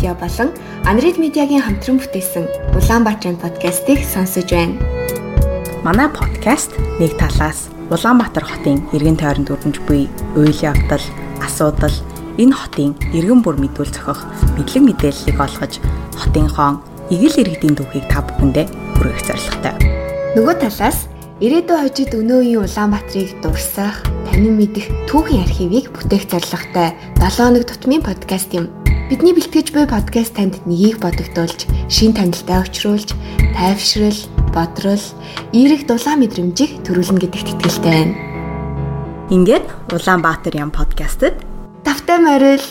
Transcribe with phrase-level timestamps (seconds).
[0.00, 0.48] Медиа болон
[0.88, 4.80] Анрид медиагийн хамтран бүтээсэн Улаанбаатарын подкастыг сонсож байна.
[5.84, 10.08] Манай подкаст нэг талаас Улаанбаатар хотын иргэн тойронд өрнөж буй
[10.40, 11.04] үйл явдал,
[11.44, 11.92] асуудал,
[12.40, 14.24] энэ хотын иргэн бүр мэдүүл зохих
[14.56, 15.76] мэдлэг мэдээллийг олгож
[16.16, 16.80] хотынхон
[17.12, 19.74] эгэл иргэдийн түүхийг та бүхэндээ хүргэх зорилготой.
[20.32, 21.12] Нөгөө талаас
[21.44, 24.00] ирээдүйн хожид өнөө үеийн Улаанбаатарыг дурсах,
[24.32, 26.88] танин мэдэх түүхийн архивыг бүтээх зорилготой
[27.20, 28.79] 7 хоног тутмын подкаст юм.
[29.10, 33.10] Бидний бэлтгэж буй подкаст танд нёгийг бодогдуулж, шин танилтаа өчрүүлж,
[33.58, 34.14] тайвшрал,
[34.54, 35.02] бодрол,
[35.50, 38.14] эерэг дулаан мэдрэмжийг төрүүлнэ гэдэгт итгэлтэй байна.
[39.34, 41.42] Ингээд Улаанбаатар ям подкастт
[41.82, 42.62] тавтай морил.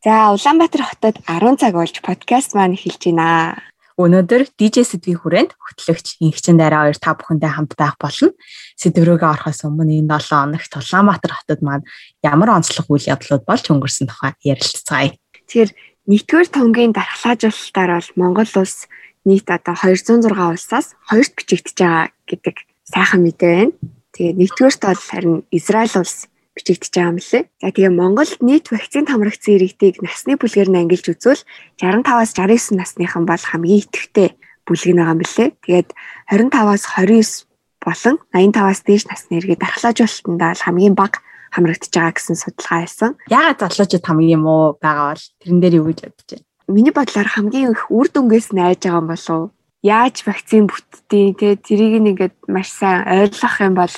[0.00, 3.60] За Улаанбаатар хотод 10 цаг болж подкаст маань эхэлж байна.
[4.00, 8.32] Өнөөдөр DJ сэдвийн хүрээнд хөтлөгч Инхчин дараа хоёр та бүхэндээ хамт байх болно.
[8.80, 11.84] Сэдврөөгөө орохоос өмнө энэ 7 хоногт Улаанбаатар хотод маань
[12.24, 15.12] ямар онцлог үйл явдлууд болж өнгөрсөн тухай ярилцгаая.
[15.44, 15.70] Тэгэхээр
[16.08, 18.88] нэгдүгээр тонгийн дархлаажуулалтаар бол Монгол улс
[19.28, 22.56] нийт одоо 206 улсаас хоёрт бичигдэж байгаа гэдэг
[22.88, 23.76] сайхан мэдээ байна.
[24.16, 27.44] Тэгээд нэгдүгээрт бол харин Израиль улс бичигдэж байгаа юм лээ.
[27.60, 31.42] За тэгээ Монголд нийт вакцинд хамрагдсан иргэдийг насны бүлгээр нь ангилж үзвэл
[31.80, 34.28] 65-аас 69 насныхан бол хамгийн идэвхтэй
[34.68, 35.48] бүлэг нь байгаа юм лээ.
[35.64, 35.88] Тэгээд
[36.28, 37.48] 25-аас 29
[37.82, 41.18] болон 85-аас дээш насны иргэд дархлаажуулалтанд бол хамгийн бага
[41.52, 43.10] хамрагдаж байгаа гэсэн судалгаа байсан.
[43.28, 46.46] Яагаад залуучууд хамгийн юм уу байгаа бол тэрэн дээр юу гэж бодож байна?
[46.72, 49.46] Миний бодлоор хамгийн их үр дүнгээс найж байгаа юм болов уу?
[49.82, 53.94] Яаж вакцин бүтдээ тэгээ тэрийг нэгээд маш сайн ойлгох юм бол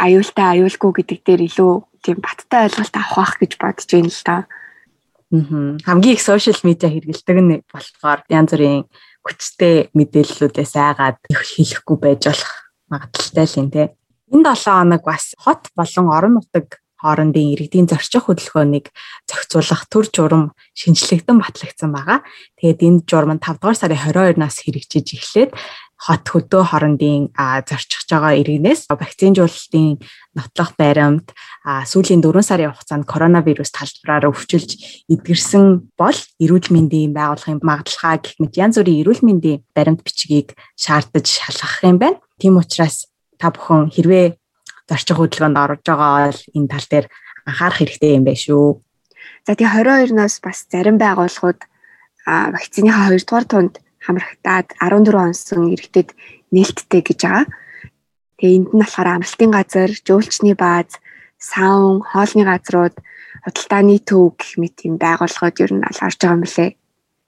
[0.00, 4.36] аюултай аюулгүй гэдэг дээр илүү тийм баттай ойлголт авах гэж бодож байна л да.
[5.30, 5.78] Аа.
[5.84, 8.88] Хамгийн их сошиал медиа хэрэгэлдэг нь болохоор янз бүрийн
[9.22, 12.52] хүчтэй мэдээллүүдээс айгаад хэлэхгүй байж болох
[12.88, 13.92] магадaltaй л юм те.
[14.32, 18.92] Энэ 7 хоног бас хот болон орон нутаг хоорондын иргэдийн зорчих хөдөлгөөнийг
[19.24, 20.44] зохицуулах төр журам
[20.76, 22.20] шинжлэгдэн батлагдсан байгаа.
[22.60, 25.50] Тэгээд энэ журам нь 5 дугаар сарын 22-наас хэрэгжиж эхлээд
[26.00, 30.00] хот хөдөө хоорондын зорчихж байгаа иргэнээс вакцинжуулалтын
[30.32, 38.16] нотлох баримт сүүлийн 4 сарын хугацаанд коронавирус талбараар өвчилж эдгэрсэн бол эрүүл мэндийн байгууллагын магадлалаа
[38.16, 42.16] гэх мэт янз бүрийн эрүүл мэндийн баримт бичгийг шаардаж шалгах юм байна.
[42.40, 44.40] Тийм учраас та бүхэн хэрвээ
[44.88, 47.06] зорчих хөдөлгөөнд орж байгаа бол энэ тал дээр
[47.44, 48.80] анхаарах хэрэгтэй юм байна шүү.
[49.44, 51.60] За тэгээ 22-наас бас зарим байгууллагууд
[52.24, 53.74] вакциныхаа 2 дугаар тунд
[54.10, 56.12] хамрагтаад 14 онсон иргэдэд
[56.50, 57.46] нээлттэй гэж байгаа.
[58.36, 60.90] Тэгээ энд нь болохоор амралтын газар, жуулчны бааз,
[61.38, 62.96] саун, хоолны газрууд,
[63.44, 66.70] худалдааны төв гэх мэт юм байгууллагууд ер нь алгарч байгаа юм лээ.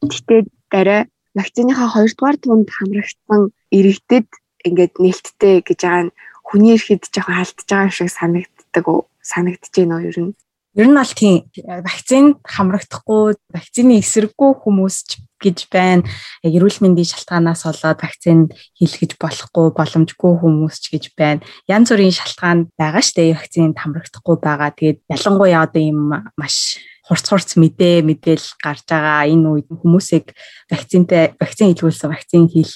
[0.03, 0.37] Гэтэ
[0.73, 1.03] дараа
[1.39, 3.43] вакциныхаа 2 дугаар тунд хамрагдсан
[3.73, 4.29] иргэдэд
[4.67, 6.15] ингээд нээлттэй гэж байгаа нь
[6.47, 9.09] хүний эрхэд жоохон халтж байгаа шиг санагддаг уу?
[9.23, 10.33] Санагдаж байна уу ер нь?
[10.73, 11.45] Ер нь бол тийм
[11.85, 16.09] вакцинд хамрагдахгүй, вакцины эсрэггүй хүмүүс ч гэж байна.
[16.41, 18.49] Яг эрүүл мэндийн шалтгаанаас болоод вакцин
[18.81, 21.45] хийлгэж болохгүй боломжгүй хүмүүс ч гэж байна.
[21.69, 24.73] Янз бүрийн шалтгаан байгаа штэ вакцинд хамрагдахгүй байгаа.
[24.73, 26.09] Тэгээд ялангуяа одоо ийм
[26.41, 30.33] маш хурц хурц мэдээ мэдээл гарч байгаа энэ үед хүмүүсийг
[30.73, 32.73] вакцинтай вакцин хийлгүүлсэн вакцин хийл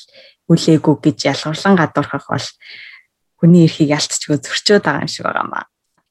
[0.53, 2.49] үлээгүй гэж ялгарлан гадуурхах бол
[3.41, 5.65] хүний эрхийг ялцчихгүй зөрчөөд байгаа юм шиг байгаа маа.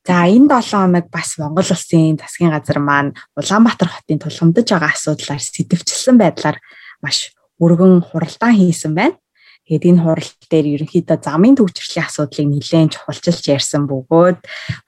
[0.05, 5.41] За энэ 7 хоног бас Монгол улсын засгийн газар маань Улаанбаатар хотын тулгамдж байгаа асуудлаар
[5.41, 6.61] сэтвчилсэн байдлаар
[7.01, 9.17] маш өргөн хуралдаан хийсэн байна.
[9.65, 14.39] Тэгээд энэ хурал дээр ерөнхийдөө замын төвчрлийн асуудлыг нэлээд чухалчилж ярьсан бөгөөд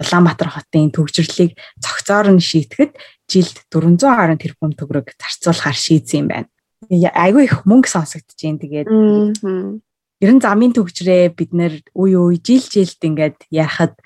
[0.06, 2.94] Улаанбаатар хотын төвчрлийг цогцоор нь шийтгэхэд
[3.26, 6.48] жилд 410 тэрбум төгрөг зарцуулахар шийдсэн юм байна.
[6.94, 8.62] Айгүй их мөнгө сонсогдож байна.
[8.62, 8.88] Тэгээд
[10.22, 13.98] ер нь замын төвчрээ бид нэр үе үе жил жилд ингээд ярахад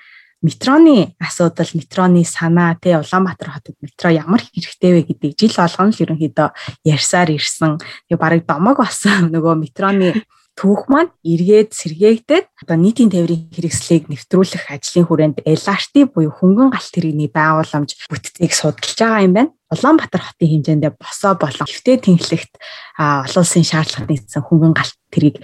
[0.42, 6.02] метроны асуудал, метроны санаа тий Улаанбаатар хотод метро ямар хэрэгтэй вэ гэдгийг жил болгоно л
[6.02, 6.48] ерөнхийдөө
[6.84, 7.78] ярьсаар ирсэн.
[8.10, 14.68] Тэгээ барыг домог болсон нөгөө метроны түүх маань эргээд сэргээгдээд одоо нийтийн тээврийн хэрэгслийг нэвтрүүлэх
[14.68, 19.52] ажлын хүрээнд LRT буюу хөнгөн галт тэрэгний байгууламж бүтцийг судалж байгаа юм байна.
[19.72, 22.60] Улаанбаатар хотын хэмжээндээ босоо болон хөвтэй тэнхлэгт
[23.00, 25.40] олон улсын шаардлагад нийцсэн хөнгөн галт тэргийг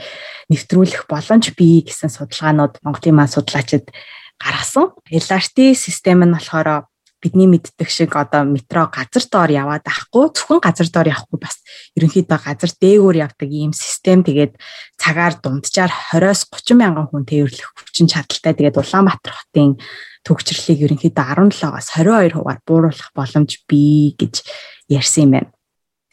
[0.53, 3.89] нэвтрүүлэх боломж бий гэсэн судалгаанууд Монголын маань судлаачид
[4.39, 4.95] гаргасан.
[5.11, 6.89] LRT систем нь болохоор
[7.21, 11.59] бидний мэддэг шиг одоо метро газар доор яваад ахгүй зөвхөн газар доор явахгүй бас
[11.99, 14.55] ерөнхийдөө газар дээгүүр явдаг ийм систем тэгээд
[15.03, 19.83] цагаар дунджаар 20-оос 30 мянган хүн тээвэрлэх хүчин чадалтай тэгээд Улаанбаатар хотын
[20.23, 21.27] төгсрлийг ерөнхийдөө
[21.59, 24.47] 17-оос 22 хувиар бууруулах боломж бий гэж
[24.87, 25.51] ярьсан юм байна.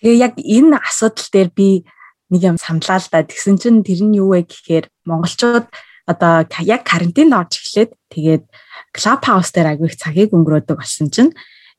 [0.01, 1.69] Тэгээ яг энэ асуудал дээр би
[2.33, 3.21] нэг юм саналаа л да.
[3.21, 5.69] Тэгсэн чинь тэр нь юу вэ гэхээр монголчууд
[6.05, 8.43] одоо яг карантинд орж эхлээд тэгээд
[8.95, 11.33] хаус дээр агүй их цагийг өнгөрөөдөг болсон чинь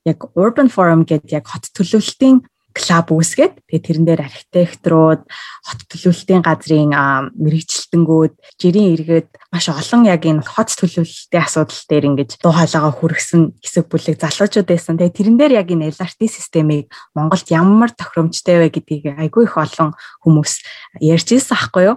[0.07, 2.47] яг Urban Forum гэдэг яг хот төлөвлөлтийн
[2.77, 6.93] клуб үүсгээд тэгээ тэрэн дээр архитекторууд, хот төлөвлөлтийн газрын
[7.41, 13.57] мэрэгчлэлтэнгүүд, жирийн иргэд маш олон яг энэ хот төлөвлөлтийн асуудал дээр ингэж дуу хоолойгоо хүргэсэн
[13.65, 15.01] хэсэг бүлэг залуучууд байсан.
[15.01, 19.97] Тэгээ тэрэн дээр яг энэ LRT системийг Монголд ямар тохиромжтой вэ гэдгийг айгүй их олон
[20.21, 20.53] хүмүүс
[21.01, 21.97] ярьж ирсэн аахгүй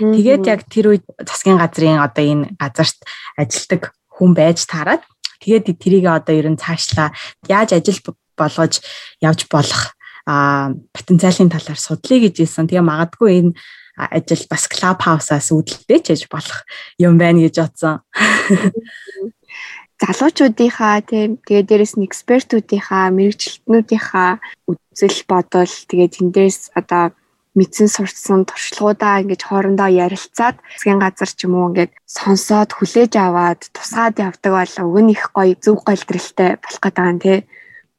[0.00, 2.98] Тэгээд яг тэр үед засгийн газрын одоо энэ газарт
[3.36, 5.04] ажилтдаг хүн байж таарад
[5.44, 7.12] тэгээд тэрийг одоо ер нь цаашлаа
[7.44, 8.00] яаж ажил
[8.32, 8.80] болгож
[9.20, 9.92] явж болох
[10.24, 12.68] а потенциалын талаар судлаа гэж хэлсэн.
[12.68, 13.52] Тэгээ магадгүй энэ
[13.96, 16.64] ажил бас клуб хаусаас үүдэлтэй ч яж болох
[16.96, 18.00] юм байна гэж бодсон.
[20.00, 24.30] залуучуудынхаа тийм тэгээ дээрэс нь экспертүүдийнхаа мэрэгчлэтнүүдийнхаа
[24.64, 27.12] үзэл бодол тэгээ тэндээс одоо
[27.60, 33.60] мэдсэн сурцсан туршлагуудаа ингэж хоорондоо ярилцаад засгийн газар ч юм уу ингээд сонсоод хүлээж аваад
[33.76, 37.38] тусгаад явдаг бол уг нь их гоё зөв голдрэлтэй болох гэдэг юм тий.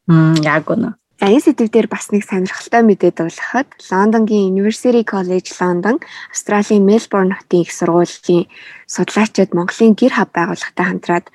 [0.09, 0.97] Мм яг үнэ.
[1.21, 6.01] За энэ сэдв дээр бас нэг сонирхолтой мэдээд болоход Лондонгийн University College London,
[6.33, 8.49] Австралийн Melbourne хотын их сургуулийн
[8.89, 11.25] судлаачид Монголын гэр хав байгууллагатай хамтраад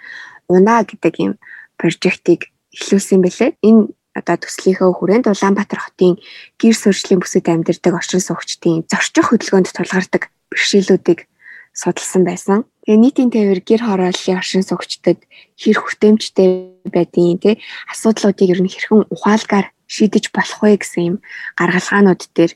[0.51, 1.33] Уна гэдэг юм
[1.79, 3.51] прожектыг эхлүүлсэн бэлээ.
[3.63, 6.17] Энэ одоо төслийнхөө хүрээнд Улаанбаатар хотын
[6.57, 11.29] гэр сурчлын бүсэд амьдардаг орчин суугчдын зорчих хөдөлгөөнд тулгардаг бэрхшээлүүдийг
[11.77, 12.65] судалсан байсан.
[12.89, 15.21] Тэгээ нийтийн тээвэр гэр хорооллын оршин суугчдад
[15.61, 16.49] хэр хүртээмжтэй
[16.89, 17.61] байдیں۔ Тэ
[17.93, 21.17] асуудлуудыг ер нь хэрхэн ухаалгаар шийдэж болох вэ гэсэн юм
[21.61, 22.53] гаргалгаанууд дээр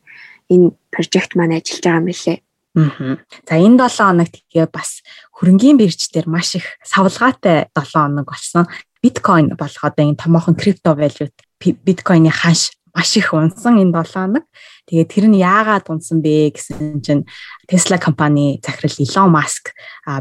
[0.48, 2.38] энэ прожект маань ажиллаж байгаа юм билээ.
[2.80, 3.18] Аа.
[3.44, 5.02] За энэ 7 хоног тэгээ бас
[5.36, 8.64] хөрөнгийн бирж дээр маш их савлгаатай 7 хоног болсон.
[9.02, 14.44] Биткойн болох одоо энэ томоохон крипто валют биткойны ханш маш их унсан энэ 7 хоног.
[14.88, 17.26] Тэгээ тэр нь яагаад унсан бэ гэсэн чинь
[17.70, 19.70] Tesla компани захирал Elon Musk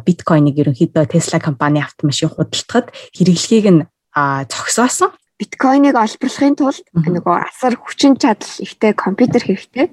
[0.06, 3.82] биткойныг ерөнхийдөө Tesla компани автомашин худалдахад хэрэглэхийг нь
[4.14, 5.10] зогсоосон
[5.40, 9.88] биткойныг олборлохын тулд нөгөө асар хүчин чадал ихтэй компьютер хэрэгтэй.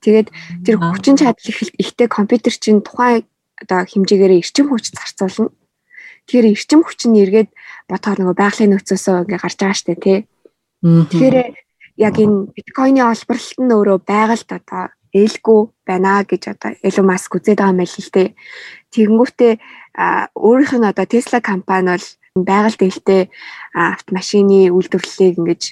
[0.00, 0.28] Тэгээд
[0.64, 1.46] тэр хүчин чадал
[1.76, 3.28] ихтэй компьютер чинь тухайн
[3.60, 5.52] одоо хэмжээгээр эрчим хүч зарцуулна.
[6.26, 7.50] Тэгэхээр эрчим хүч нь эргээд
[7.92, 10.18] ботоор нөгөө байгалийн нөөцөөсөө ингээ гарч байгаа штэ тий.
[10.82, 11.54] Тэгэхээр
[11.96, 17.60] яг энэ биткойны олборлолт нь өөрөө байгальд одоо ээлгүй байна гэж одоо Elon Musk үзээд
[17.60, 18.28] байгаа юм байл л дээ.
[18.92, 19.52] Тэгэнгүүтээ
[20.36, 22.06] өөрийнх нь одоо Tesla компани бол
[22.44, 23.22] байгаль дэлтэй
[23.72, 25.62] автомашины үйлдвэрлэлийг ингэж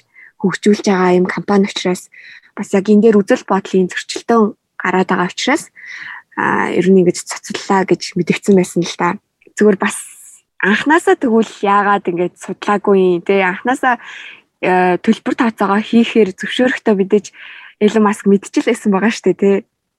[0.41, 2.09] хөгжүүлж байгаа юм компани учраас
[2.57, 4.41] бас яг энэ дээр үзэл бодлын зөрчилтөө
[4.81, 5.69] гараад байгаа учраас
[6.35, 9.09] ер нь ингэж цоцллаа гэж мэдгдсэн байсан л да.
[9.53, 9.97] Зүгээр бас
[10.57, 14.01] анханасаа тэгвэл яагаад ингэж судлаагүй те анханасаа
[14.61, 17.25] төлбөр тооцоогоо хийхээр зөвшөөрөхдөө мэдээж
[17.81, 19.51] Elon Musk мэдчихлээсэн байгаа шүү дээ те.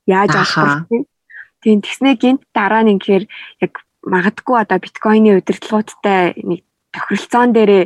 [0.09, 1.05] Яаж авах вэ?
[1.61, 3.25] Тийм тэгснэ гинт дараа нь ингэхээр
[3.61, 3.73] яг
[4.07, 6.65] магадгүй одоо биткойны удирдлагуудтай нэг
[6.95, 7.85] тохиролцоон дээрээ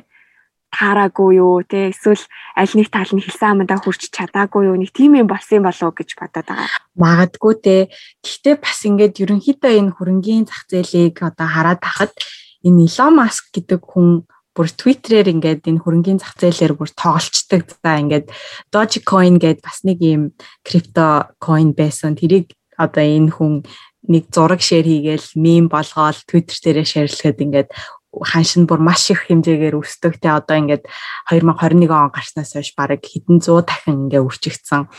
[0.70, 2.22] таараагүй юу те эсвэл
[2.54, 6.14] аль нэг тал нь хэлсэн амандаа хүрч чадаагүй юу нэг тийм юм болсон болов гэж
[6.14, 6.70] бодоод байгаа.
[6.94, 7.76] Магадгүй те.
[8.22, 12.14] Гэхдээ бас ингээд ерөнхийдөө энэ хөрөнгийн зах зээлийг одоо хараад тахад
[12.62, 14.28] энэ Elon Musk гэдэг хүн
[14.60, 17.64] бүр Twitter-ээр ингээд энэ хөрөнгийн зах зээлээр бүр тоглолцдог.
[17.80, 18.28] За ингээд
[18.68, 22.12] Dogecoin гэдэг бас нэг юм крипто coin байсан.
[22.12, 23.64] Тэрийг одоо энэ хүн
[24.04, 27.68] нэг зураг шеэр хийгээл мем болгоод Twitter дээрээ шеэрлэхэд ингээд
[28.12, 30.20] ханш нь бүр маш их хэмжээгээр өсдөг.
[30.20, 30.84] Тэ одоо ингээд
[31.32, 34.92] 2021 он гарснаас хойш бараг хэдэн 100 дахин ингээд үржигдсэн.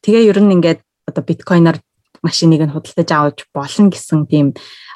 [0.00, 1.84] Тэгээ ер нь ингээд одоо биткойноор
[2.22, 4.46] машиныг нь худалдаж авч болно гэсэн тийм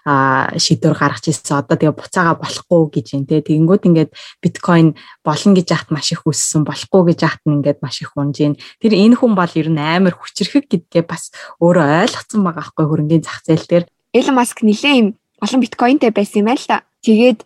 [0.06, 1.66] шийдвэр гаргаж ирсэн.
[1.66, 3.42] Одоо тэгээ буцаага болохгүй гэж юм те.
[3.42, 4.94] Тэгэнгүүт ингээд биткойн
[5.26, 8.54] болно гэж яхад маш их өссөн, болохгүй гэж яхад нь ингээд маш их унж ийн.
[8.78, 13.26] Тэр энэ хүн бол ер нь амар хүчрэхэг гэдгээ бас өөрөө ойлгоцсон байгаа байхгүй хөрөнгөний
[13.26, 13.84] зах зээл дээр.
[14.14, 15.08] Elon Musk нэлээ юм
[15.42, 16.86] олон биткойнтэй байсан юм байна л та.
[17.02, 17.42] Тэгээд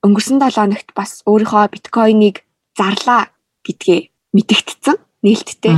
[0.00, 2.40] өнгөрсөн 7 хоногт бас өөрийнхөө биткойныг
[2.72, 3.28] зарлаа
[3.68, 4.00] гэдгээ
[4.32, 5.76] мэдэгдсэн нээлттэй.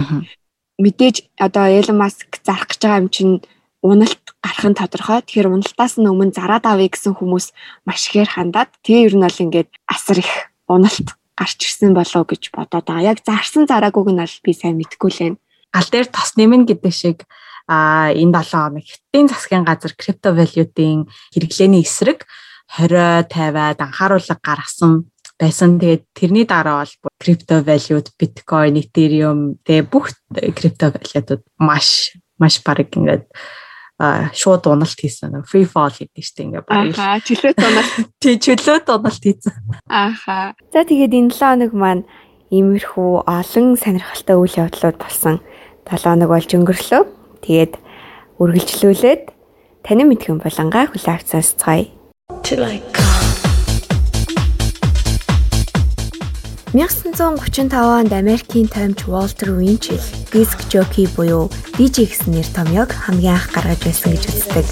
[0.80, 3.34] Мэдээж одоо Elon Musk зарах гэж байгаа юм чинь
[3.84, 5.20] уналт гарах нь тодорхой.
[5.20, 7.52] Тэгэхээр уналтаас нь өмнө зараад авъя гэсэн хүмүүс
[7.84, 10.32] маш ихээр хандаад тэгээ ер нь бол ингээд асар их
[10.64, 13.12] уналт гарч ирсэн болов гэж бодоод байгаа.
[13.12, 15.38] Яг зарсан зараагүйг нь бол би сайн мэдэхгүй л байна.
[15.72, 17.18] Гал дээр тос нэмнэ гэдэг шиг
[17.68, 22.26] а энэ 7 хоног хятадын засгийн газар крипто валютын хэрэглээний эсрэг
[22.80, 25.06] 20 50-аад анхааруулга гаргасан
[25.40, 25.80] байсан.
[25.80, 32.92] Тэгээд тэрний дараа бол крипто валют, биткойн, этериум тэгээ бүх крипто валютууд маш маш бараг
[32.92, 33.24] ингээд
[34.32, 35.44] шууд уналт хийсэн.
[35.44, 36.96] Free fall гэдэг чинь ингээ баг.
[36.96, 37.92] Аа, чөлөөт уналт.
[38.22, 39.56] Тий, чөлөөт уналт хийсэн.
[39.88, 40.56] Ааха.
[40.72, 42.04] За тэгээд энэ 7 хоног маань
[42.48, 45.44] иймэрхүү олон сонирхолтой үйл явдлууд болсон
[45.84, 47.02] 7 хоног болж өнгөрлөө.
[47.44, 47.72] Тэгээд
[48.40, 49.22] үргэлжлүүлээд
[49.84, 51.92] танин мэдхэн булангаа хүлээ авч сонсцгоё.
[52.40, 52.99] Till I
[56.72, 59.98] 1935 онд Америкийн томч Walter Winchell
[60.32, 64.66] диск жокей буюу DJ гэсэн нэр томьёог хамгийн анх гаргаж байсан гэж үздэг.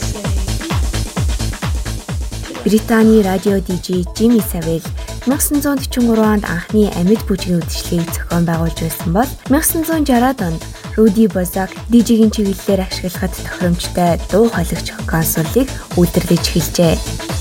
[2.62, 4.86] Британий радио DJ Jimmy Savile
[5.26, 10.62] 1943 онд анхны амьд бүжгийн үдшилийг зохион байгуулж байсан бол 1960-ад онд
[10.94, 15.66] Rudy Bozak DJ-ийн чиглэлээр ашиглахад тохиромжтой дуу хойлогч консолыг
[15.98, 17.37] үйлдвэрлэж эхэлжээ.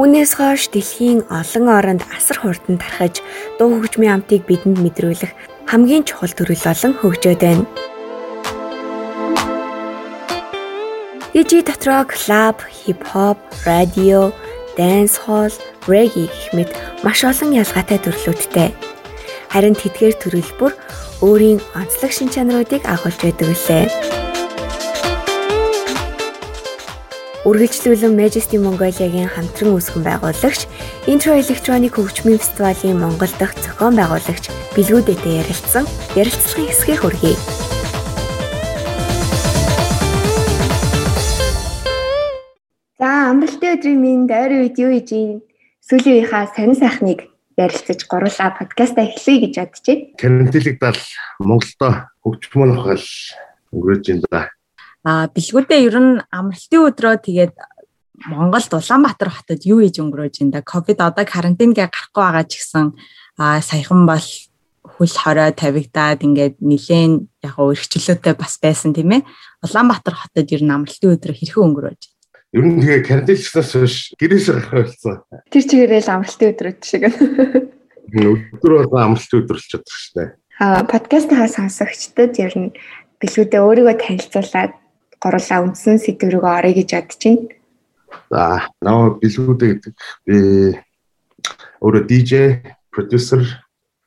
[0.00, 3.20] Үүнээс хойш дэлхийн олон оронд асар хурдан тархаж
[3.60, 5.36] дуу хөгжмийн амтыг бидэнд мэдрүүлэх
[5.68, 7.68] хамгийн чухал төрөл болон хөгжөөд байна.
[11.36, 13.36] DJ дотроо клуб, хип-хоп,
[13.68, 14.32] радио,
[14.72, 15.52] dance hall,
[15.84, 16.70] reggae гэх мэт
[17.04, 18.72] маш олон ялгаатай төрлүүдтэй.
[19.52, 20.72] Харин тэдгээр төрөл бүр
[21.20, 24.29] өөрийн онцлог шин чанаруудыг агуулж байдаг үлээ.
[27.50, 30.70] Үргэлжлүүлэн Majesty Mongolia-гийн хамтран үүсгэн байгуулагч
[31.10, 35.82] Intro Electronic хөгжмийн фестивалийн Монгол дахь зохион байгуулагч Билгүүдэтэй ярилцсан
[36.14, 37.34] ярилцлагын хэсгийг хүргэе.
[43.02, 45.42] За амралтын өдрийн минь дайрын үед юу хийж ийн
[45.82, 50.06] сүүлийн үеийнхаа сонир сайхныг ярилцаж гурлаа подкаста эхлэе гэж байна.
[50.22, 51.02] Карантинлэгдэл
[51.42, 53.06] Монголдо хөгжмөн хол
[53.74, 54.59] өнгөрөөж байна да.
[55.04, 57.54] А бэлгүүдээ ер нь амралтын өдрөө тэгээд
[58.28, 62.92] Монголд Улаанбаатар хотод юу хийж өнгөрөөж энэ да ковид одоо карантингээ гарахгүй байгаа ч гэсэн
[63.40, 64.26] а саяхан бол
[64.84, 69.24] хөл хорой тавигдаад ингээд нилээн яг өргөчлөөтэй бас байсан тийм ээ.
[69.64, 72.02] Улаанбаатар хотод ер нь амралтын өдрөө хэрхэн өнгөрөөж
[72.50, 75.22] Ер нь тэгээ карантинлснаас хойш гэрээс гарах болсон.
[75.54, 77.02] Тэр чигээрээ л амралтын өдрүүд шиг.
[78.10, 80.34] Өдөр бол амралтын өдөр л ч чадах штэ.
[80.58, 82.74] Аа подкастынхаа сонсогчдод ер нь
[83.22, 84.72] бэлгүүдээ өөрийгөө танилцуулаад
[85.20, 87.48] горлаа үндсэн сэдв рүү орё гэж бодож байна.
[88.30, 88.42] За,
[88.82, 89.94] нөө бэлгүүдээ гэдэг
[90.26, 90.36] би
[91.84, 92.32] өөрөө DJ,
[92.90, 93.42] producer,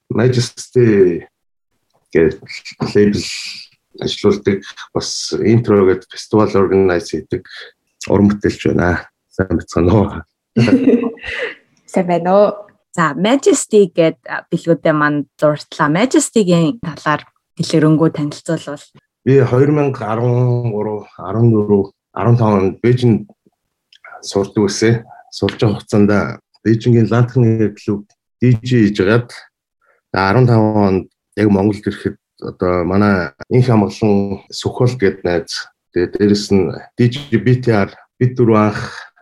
[0.10, 1.24] majesty
[2.13, 2.41] гэж
[2.93, 3.24] лейбл
[4.01, 4.58] ажиллаулдаг
[4.93, 7.46] бас интро гэдэг фестивал органайз хийдэг
[8.10, 9.08] уран бүтээлч байна.
[9.29, 10.08] Сайн бацгаана уу?
[11.86, 12.48] Сайн байна уу?
[12.93, 15.89] За, Majesty гэдэг бэлгүүдээ манд дурдлаа.
[15.89, 17.25] Majesty-гийн талаар
[17.58, 18.86] дэлгэрэнгүй танилцуулбал
[19.25, 23.30] Би 2013 14 15 онд Бээжинд
[24.22, 25.03] сурдаг байсан.
[25.32, 26.12] Сурж байгаа хугацаанд
[26.63, 28.03] Бээжингийн Лантхны клуб
[28.44, 29.32] DJ хийж байгаад
[30.12, 31.08] 15 онд
[31.39, 36.68] яг Монголд ирэхэд одоо манай инх амгалан Сүхол гэдэг найз тэгээ дээрэс нь
[37.00, 37.89] DJ BTR
[38.20, 38.82] бид дөрөв анх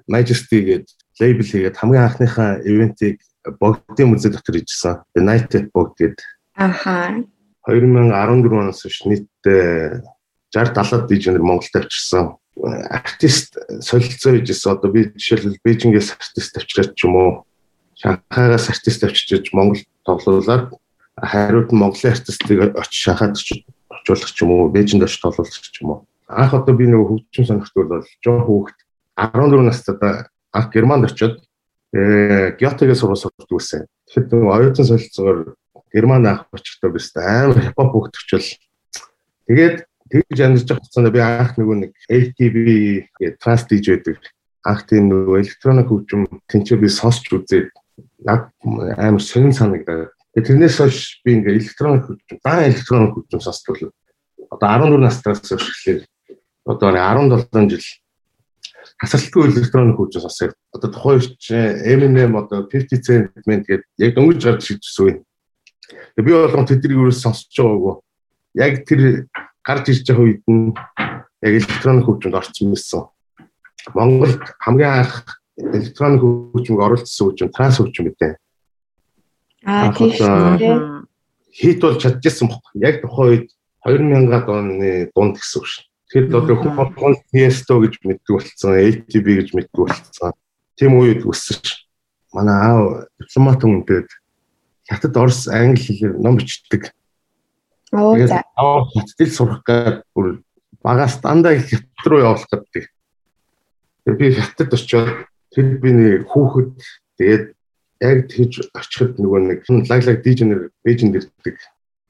[0.09, 3.21] Majesty гэдэг лейбл хийгээд хамгийн анхныхаа ивентийг
[3.61, 5.05] богдын музей дотор хийжсэн.
[5.13, 6.25] The Night at Bog гэдэг.
[6.57, 7.21] Ахаа
[7.67, 10.01] 2014 оноос хойш нийтдээ
[10.53, 12.37] 60 70 дижнер Монголд авчирсан.
[12.57, 14.71] Артист солилцоо хийжсэн.
[14.73, 17.31] Одоо би жишээлбэл Бээжингээс артист авчирч ч юм уу,
[17.95, 20.73] Шанхайгаас артист авчирч Монголд тоглуулад
[21.15, 25.89] хариуд нь Монголын артистыг очиж Шанхайд очиулах ч юм уу, Бээжинд очиж тоглуулах ч юм
[25.89, 25.99] уу.
[26.27, 28.79] Анх одоо би нэг хөгжим сонирхтол бол жоох хүүхэд
[29.15, 29.95] 14 настай
[30.51, 31.39] анх Германд очиод
[31.93, 33.85] э Гётегийн сургууль сурдаг байсан.
[34.07, 35.55] Тэгэхэд нэг оюутан солилцоогоор
[35.93, 38.57] Герман анх очихдоо бист амар хипхоп хөгтөгчл.
[39.47, 39.77] Тэгээд
[40.11, 42.55] тэгж амьдарч байгаа хугацаанд би анх нөгөө нэг ATV
[43.19, 44.19] гэдэг транс DJ гэдэг
[44.67, 47.71] анх тийм нөгөө электроник хөгжим тэнцээ би сонсч үзээд
[48.23, 48.51] над
[48.97, 50.15] амар сонин санагдаад.
[50.35, 53.91] Тэгээд тэрнээс хойш би ингээ электроник хөгжим, даан электроник хөгжим сонсдог.
[54.51, 56.07] Одоо 14 настайгаас хойш эхлэв.
[56.63, 57.87] Одоо 17 жил
[59.01, 64.69] хасалтгүй электроник хөгжим сонсоод одоо тухайн үеч Eminem одоо 50 Cent гэдэг яг дөнгөж гарч
[64.77, 65.13] байгаа үе
[65.91, 67.95] Тэгээ би болгон тэднийг юу сонсож байгаагүй.
[68.55, 69.01] Яг тэр
[69.63, 70.73] гарч ирж байгаа үед нь
[71.41, 73.03] яг электроник хөгжимд орсон байсан.
[73.93, 78.37] Монголд хамгийн анх электроник хөгжмөд оролцсон хөгжим транс хөгжим гэдэг.
[79.65, 81.05] Аа тийм
[81.51, 82.63] хит бол чадчихсан баг.
[82.75, 83.47] Яг тухайн үед
[83.85, 85.85] 2000-аад оны дунд гэсэн үг шин.
[86.11, 90.33] Тэгэхээр одоо хүн Tiesto гэж мэддэг болсон, ATB гэж мэддэг болсон.
[90.75, 91.61] Тийм үед өссөн.
[92.33, 94.07] Манай аав дипломат хүнтэй
[94.91, 96.91] хятад орос англи хэлээр ном бичдэг.
[97.95, 98.43] Оо за.
[98.59, 100.43] Хятадд сурах гэдэг бүр
[101.55, 102.85] их хятад руу явуулах гэдэг.
[104.05, 106.75] Тэгээ би хятад очиод тэр би нэг хүүхэд
[107.17, 107.45] тэгээд
[108.01, 111.57] яг тэгж очиход нөгөө нэг лаг лаг дижнер бэжэнд ирдэг.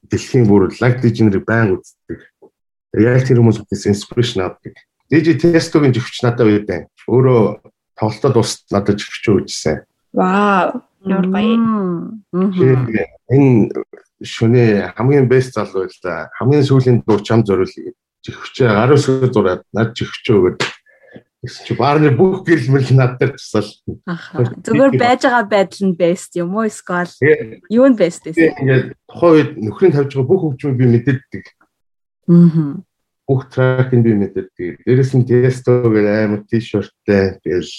[0.08, 2.18] Дэлхийн бүр лаг дижнерийг байн үздэг.
[2.96, 4.74] Яг тэр хүмүүсээс инспирэшн авдаг.
[5.12, 6.88] DJ тестогийн живч надад байдаа.
[7.04, 7.60] Өөрөө
[7.98, 9.84] тоглолтод ус надад живч өгчсэн.
[10.16, 10.80] Вау.
[11.04, 11.56] Ямар гоё.
[13.32, 13.70] Энэ
[14.22, 16.30] шөнө хамгийн бест залуу байлаа.
[16.38, 17.70] Хамгийн сүүлийн дуу чам зориул
[18.22, 20.62] гар үсгээ зураад над чихвчээ өгöd
[21.42, 23.66] чи баарны бүх гэрэл мэрэл над дээр тусал.
[24.62, 26.70] Зүгээр байж байгаа байдал нь best юм уу?
[26.70, 27.10] Скол.
[27.66, 28.54] Юу нь best вэ?
[28.62, 31.44] Ингээд тухайн үед нөхрийн тавьж байгаа бүх хөгжмийг би мэддэг.
[32.30, 32.78] Аа.
[33.26, 34.86] Бүх тракийг би мэддэг.
[34.86, 37.74] Дээрэс нь тесто гэх амар тишерттэй тэгэл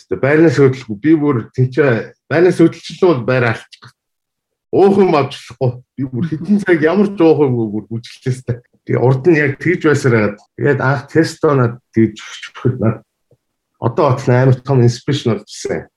[0.00, 3.92] Гэтэ байрнаас хөдөлгөө би бүр тийчээ байрнаас хөдөлчлөө бол байр алчих.
[4.72, 5.70] Уухан авчлахгүй.
[5.98, 8.64] Би бүр хэдэн цаг ямар ч уухан бүр бүжиглээстэй.
[8.86, 12.96] Тэгээ урд нь яг тэгж байсараад тэгээд анх тестонод тэгж өгчөхөд над
[13.80, 15.88] одоо батлан амар том инспирашн болчихсон.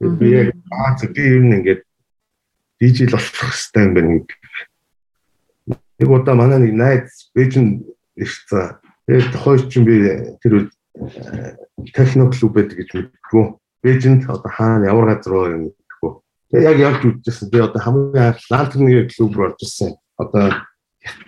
[0.00, 1.82] Би яг аа би юм ингээд
[2.80, 4.20] дижитал болох хэрэгтэй юм байна.
[5.98, 7.84] Нэг удаа манай нэг найз Бээжин
[8.16, 8.80] ирсэн.
[9.08, 9.96] Тэгээд хойч чинь би
[10.42, 10.70] тэр үед
[11.94, 13.44] техно клуб байдаг гэж мэдгүй.
[13.82, 16.10] Бээжинд одоо хаана ямар газар вэ мэдгүй.
[16.50, 17.50] Тэгээд яг явж үзчихсэн.
[17.50, 19.94] Би одоо хамгийн анх Лантерны клуб руу орж ирсэн.
[20.16, 20.52] Одоо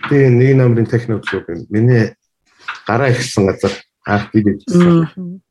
[0.09, 1.65] Би нэг номерын техно клуб юм.
[1.69, 2.15] Миний
[2.87, 3.71] гараа ихсэн газар
[4.05, 5.41] анх би дижсэн.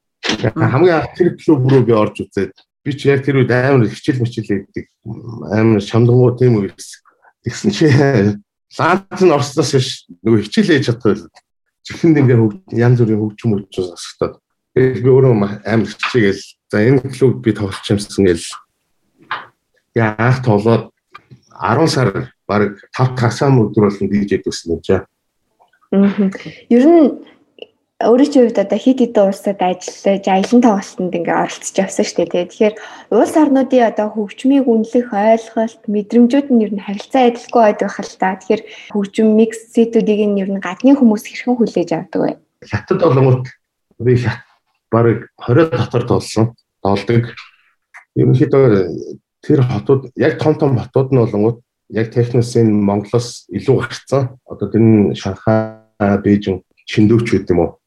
[0.55, 2.53] Хамгийн анх тэр клуб руу би орж үзээд
[2.85, 4.87] би ч яг тэр үед амар хичээл мичээл хийдэг.
[5.53, 6.75] Амар шамдангуу тийм үү.
[7.45, 7.87] Тэгсэн чи
[8.79, 9.89] лаант нь орсноос биш
[10.27, 11.29] нөгөө хичээл хийж чадвал
[11.89, 12.39] чихэнд ингээ
[12.77, 14.35] янз бүрийн хөгжим сонсогдоод
[14.77, 15.33] тэгээд би өөрөө
[15.65, 18.45] амар хичээгээл за энэ клуб би тоглож юмсан гэл
[19.97, 20.93] яах тоглоод
[21.57, 22.09] 10 сар
[22.47, 25.07] баг 5 тасаам өдөр болсон DJ төсөн юм жаа.
[25.93, 26.31] Аа.
[26.71, 27.19] Ер нь
[27.99, 32.47] өөрийн чинь хувьд одоо хит хитэн улсад ажиллаж аялан тоглолтод ингээ оролцож явсан шүү дээ.
[32.47, 32.75] Тэгэхээр
[33.11, 38.39] улс орнуудын одоо хөгжмийг үнэлэх ойлголт, мэдрэмжүүд нь ер нь харилцаа адилгүй байдаг хэл та.
[38.39, 38.63] Тэгэхээр
[38.95, 42.31] хөгжим микс сетүүдийг нь ер нь гадны хүмүүс хэрхэн хүлээж авдаг вэ?
[42.71, 43.51] Хятад болгоомт
[43.99, 44.47] би хят
[44.95, 46.55] баг 20 дотор толсон.
[46.79, 47.35] Толдог.
[48.15, 48.95] Ерөнхийдөө
[49.43, 51.59] тэр хотууд яг том том хотууд нь болонгууд
[51.91, 54.39] яг техносын Монголоос илүү гарцсан.
[54.47, 55.83] Одоо тэр нь Шанхай,
[56.23, 57.78] Бээжин, Чиндүүч гэдэг юм уу?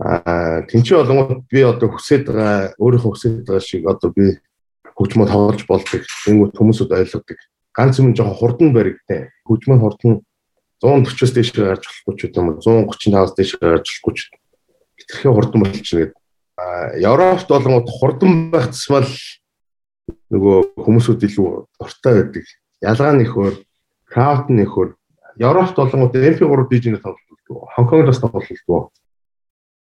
[0.00, 4.40] Аа тэнцээ болгоод би одоо хүсэж байгаа өөрийнхөө хүсэж байгаа шиг одоо би
[4.96, 6.02] хөгжмөө тоглож болдог.
[6.24, 7.38] Тэнгүүд хүмүүсүүд ойлгодог.
[7.76, 9.28] Ганц юм жоохон хурдан баригтай.
[9.44, 10.12] Хөгжмөө хурдан
[10.80, 14.20] 140-оос дээш гарч болохгүй ч юм уу 135-аас дээш гарч болохгүй ч
[14.96, 16.16] хэтэрхий хурдан болчихно гэдэг.
[16.56, 19.08] Аа Европт болгоод хурдан байх тусмал
[20.32, 22.46] нөгөө хүмүүсүүд илүү дуртай байдаг
[22.80, 23.54] ялгаа нь их өөр,
[24.08, 24.96] crowd нь их өөр.
[25.36, 27.68] Европт болонгууд MP3 DJ-ээр тоглолдог.
[27.76, 28.92] Хонконгоос тоглолдог.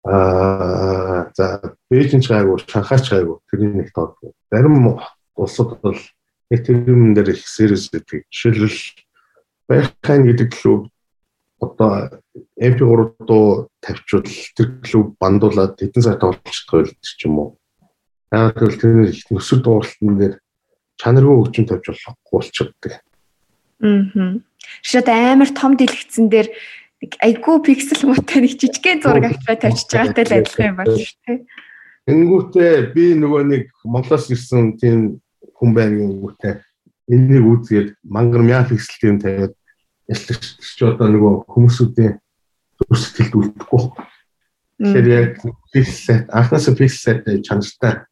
[0.05, 4.37] Аа за Бээжинч гайгүй, Шанхайч гайгүй тэрний нэг тоглолдог.
[4.53, 5.01] Зарим
[5.37, 5.99] улсууд бол
[6.53, 8.29] тэр юм дээр их serious гэдэг.
[8.29, 8.79] Жишээлбэл
[9.65, 10.93] Байхайн гэдэг клуб
[11.57, 12.21] одоо
[12.61, 17.51] MP3 дуу тавьчвал тэр клуб бандуулаад хэдэн сар тоглолцдог байлт ч юм уу.
[18.29, 20.35] Яг л тэр нөхцөл дууралтан дээр
[21.01, 22.93] чанаргүй хөгжим тавьж болохгүй болчихдог.
[23.81, 24.37] Аа.
[24.85, 26.49] Шууд амар том дэлгэцэн дээр
[27.21, 31.39] айгүй пиксел муутай нэг жижигхэн зураг авчраа тавьчихж байгаатай л адилхан юм байна шүү дээ.
[32.05, 35.21] Тэнгүүтээ би нөгөө нэг Монголоос ирсэн тийм
[35.57, 36.55] хүн байна гингүүтээ
[37.09, 39.53] энийг үзгээд мангар мяа пиксел тийм тавиад
[40.09, 42.15] ялчч одоо нөгөө хүмүүсүүдийн
[42.89, 43.83] зүсгэлд үлдэхгүй.
[44.81, 45.33] Тэгэхээр яг
[45.73, 48.05] пиксел анхнаасаа пиксел чанартай.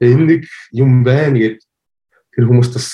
[0.00, 1.60] Энэ нэг юм байна гэд
[2.32, 2.88] тэр хүмүүст бас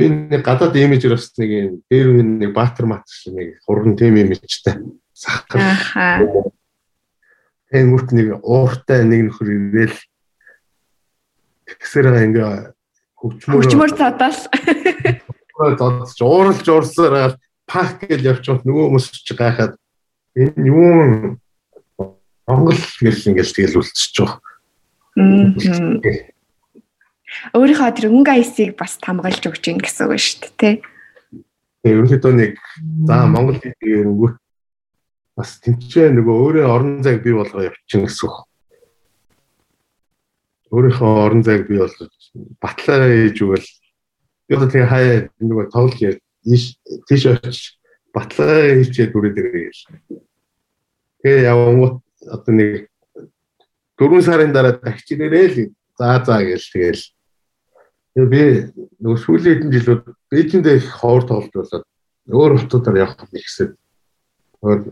[0.00, 4.80] би нэг гадаад имижэр бас нэг дээр нэг баатар мат шиг нэг хурдан тим имижтэй
[5.12, 5.60] сахар.
[5.60, 6.24] Ахаа.
[7.70, 9.98] Тэнгүүт нэг ууртай нэг нөхөр ирээл
[11.68, 12.72] тэгсээр ингээ
[13.20, 14.40] хөгжмөр хөгжмөр цадаал.
[15.76, 17.36] Додч ууралж уурсаар
[17.68, 19.76] пак гэж явчихвал нөгөө хүмүүс чи гайхаад
[20.34, 21.36] энэ юу
[22.48, 24.40] Монгол гэл ингээл тэгэл үлдчихэж байгаа.
[27.54, 30.74] Өөрийнхөө тэр өнгө айсыг бас тамгалж өгч ийн гэсэн үг шүү дээ тий.
[31.80, 32.54] Тэгээ ерөнхийдөө нэг
[33.06, 34.28] за Монгол хэлээр өнгө
[35.38, 38.36] бас тэнцээ нөгөө өөрийн орон зайг бий болгоо явчихна гэсэн үг.
[40.74, 42.12] Өөрийнхөө орон зайг бий болгож
[42.60, 43.68] батлаа хийж өгвөл
[44.50, 46.18] би одоо тэгээ хаяа нөгөө тоглож
[47.08, 47.80] тийш очиж
[48.12, 49.70] батлаа хийчээ дүрээ дээрээ.
[51.22, 52.90] Тэгээ явангууд одоо нэг
[53.96, 55.58] дөрвөн сарын дараа дахиж ирээрээ л
[55.96, 57.02] за за гээл тэгэл
[58.14, 58.42] Тэгээ би
[58.98, 61.86] нөгөө сүүлийн хэдэн жилүүд Бээжиндээ их ховор тоглолт болоод
[62.26, 63.78] өөр хотуудаар явах ихсэд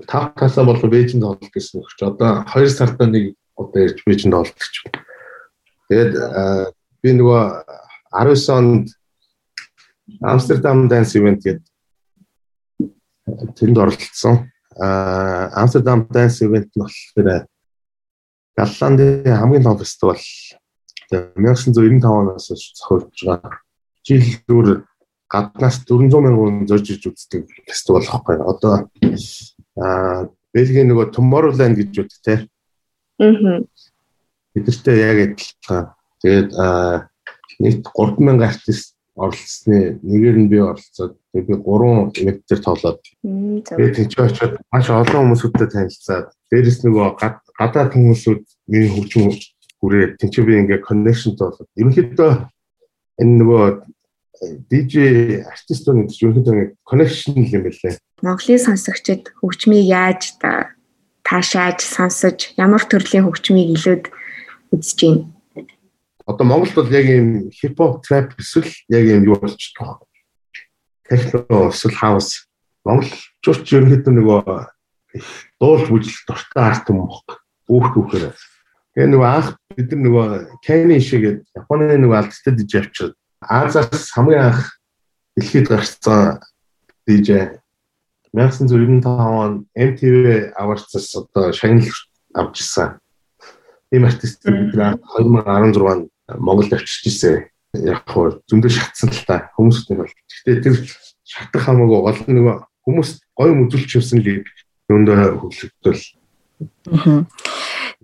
[0.07, 4.55] тав тасаа болоо Бээжинд тоглолт гэсэн өгч одоо 2 сарда нэг одоо ирж Бээжинд тоглолт
[4.55, 4.75] гэж.
[5.91, 6.13] Тэгээд
[7.03, 7.43] би нөгөө
[8.15, 8.87] 19 онд
[10.23, 11.67] Амстердам Dance Event гэдэг
[13.59, 14.49] тэнд оролцсон.
[14.79, 17.47] Аа Амстердам Dance Event нь болохоор
[18.57, 20.23] Голландын хамгийн том фестивал
[21.11, 23.61] 1995 оноос зохиолж байгаа.
[24.05, 24.85] Жил зүгээр
[25.29, 28.37] гаднаас 400 мянган зорж иж үздэг фестивал болохгүй.
[28.41, 28.89] Одоо
[29.77, 32.35] аа Бельгийн нөгөө Tomorrowland гэж үүдэг те.
[33.21, 33.61] Аа.
[34.57, 35.85] Бидэртээ яг адилхан.
[36.25, 36.51] Тэгээд
[37.61, 43.03] нийт 3000 артист оролцсны нэгээр нь би оролцоод тэгээд би 3 ивент дээр тоглоод.
[43.69, 47.09] Тэгээд тийч очоод маш олон хүмүүсүүдтэй танилцаад дээрэс нөгөө
[47.59, 49.35] гадаад хүмүүсүүд миний хөгжим
[49.81, 52.33] хүрээ тийч би ингээ коннекшнтэй болоод ерөнхийдөө
[53.23, 53.65] энэ нөгөө
[54.71, 54.95] DJ
[55.47, 56.55] артистууд гэж ерөнхийдөө
[56.87, 57.99] connection юм байлээ.
[58.23, 60.39] Монголын сонсогчид хөгжмийг яаж
[61.27, 64.05] таашааж сонсож ямар төрлийн хөгжмийг илүүд
[64.75, 65.27] үзэж байна?
[66.29, 69.99] Одоо Монголд бол яг ийм хипхоп, трап эсвэл яг ийм юу байгаа.
[71.09, 72.49] Техно эсвэл хаус.
[72.85, 74.43] Монголчууд ерөнхийдөө нөгөө
[75.59, 77.43] дуулж бүжил дуртай арт юм баг.
[77.67, 78.37] Бүх түүхээр.
[78.99, 80.29] Тэгээ нөгөө анх бид нар нөгөө
[80.67, 84.75] Кани шиг Японы нөгөө алдтай диж авчирд Азаас хамгийн анх
[85.39, 86.43] дэлхийд гарсан
[87.07, 87.63] DJ
[88.35, 91.95] 1995 он MTV Awards-аас одоо шагнал
[92.35, 92.99] авчихсан.
[93.95, 97.47] Ийм артист бид 2016 онд Монголд авчирч ирсэн.
[97.79, 100.11] Яг хөө зөндөө шатсан л та хүмүүстэй бол.
[100.11, 100.75] Гэхдээ тэр
[101.23, 104.43] шатах хамаагүй гол нөгөө хүмүүс гоё үзүүлч юмсан л
[104.91, 106.03] юундаа хөглөгдөл.
[106.91, 107.23] Аа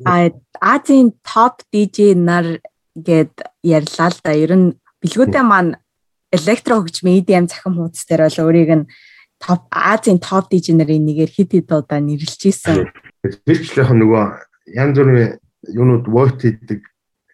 [0.02, 2.59] Азийн топ DJ нар
[2.98, 4.35] гэд ярьлаа л да.
[4.35, 5.78] Ер нь бэлгүүдээ маань
[6.35, 8.88] электро хөгжмийн EDM захин хуудас дээр бол өөрийг нь
[9.38, 12.90] топ Азийн топ дижнерийн нэгээр хит хит удаа нэрлэж исэн.
[13.22, 14.24] Тэр ч яг нөгөө
[14.74, 15.38] янз бүрийн
[15.70, 16.83] юунууд войт хийдэг.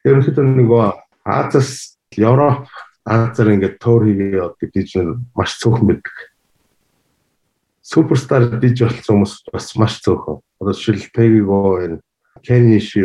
[0.05, 0.85] Ерөнхийдөө нөгөө
[1.25, 2.69] Азаас Европ
[3.09, 6.17] Азар ингээд туур хийгээ явдаг дижнер маш цөөхөн байдаг.
[7.81, 10.45] Суперстар диж болсон хүмүүс бас маш цөөхөн.
[10.61, 12.05] Одоо жишээл Pegigo энэ
[12.43, 13.05] Kenny Shi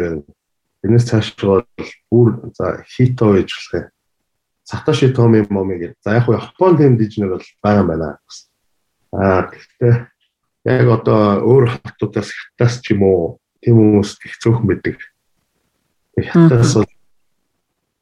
[0.86, 1.66] энэс цааш бол
[2.12, 3.96] бүр за хито байж болох юм
[4.66, 5.98] Сатоши Томи Моми гэдэг.
[6.02, 8.18] За яг хуу Япон тэм дижнер бол байгаа юм байна.
[9.14, 9.94] Аа гэхдээ
[10.66, 14.98] яг одоо өөр хотуудаас хятаас ч юм уу тэм хүмүүс их цөөхөн байдаг.
[16.18, 16.90] Хятаас бол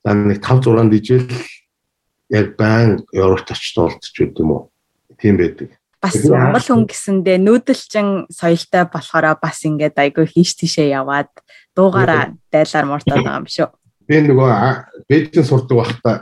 [0.08, 1.28] за нэг 5 6 дижэл
[2.32, 4.72] яг байн Европт очиж үт юм уу.
[5.20, 5.68] Тийм байдаг.
[6.04, 11.32] Бас Монгол хүн гэсэндээ нүүдэлчин соёлтой болохоор бас ингээд айгүй хийш тийшээ яваад
[11.72, 13.72] дуугаараа дайлаар мууртаад байгаа юм шүү.
[14.04, 14.52] Би нөгөө
[15.08, 16.16] Бээжин сурдаг байхдаа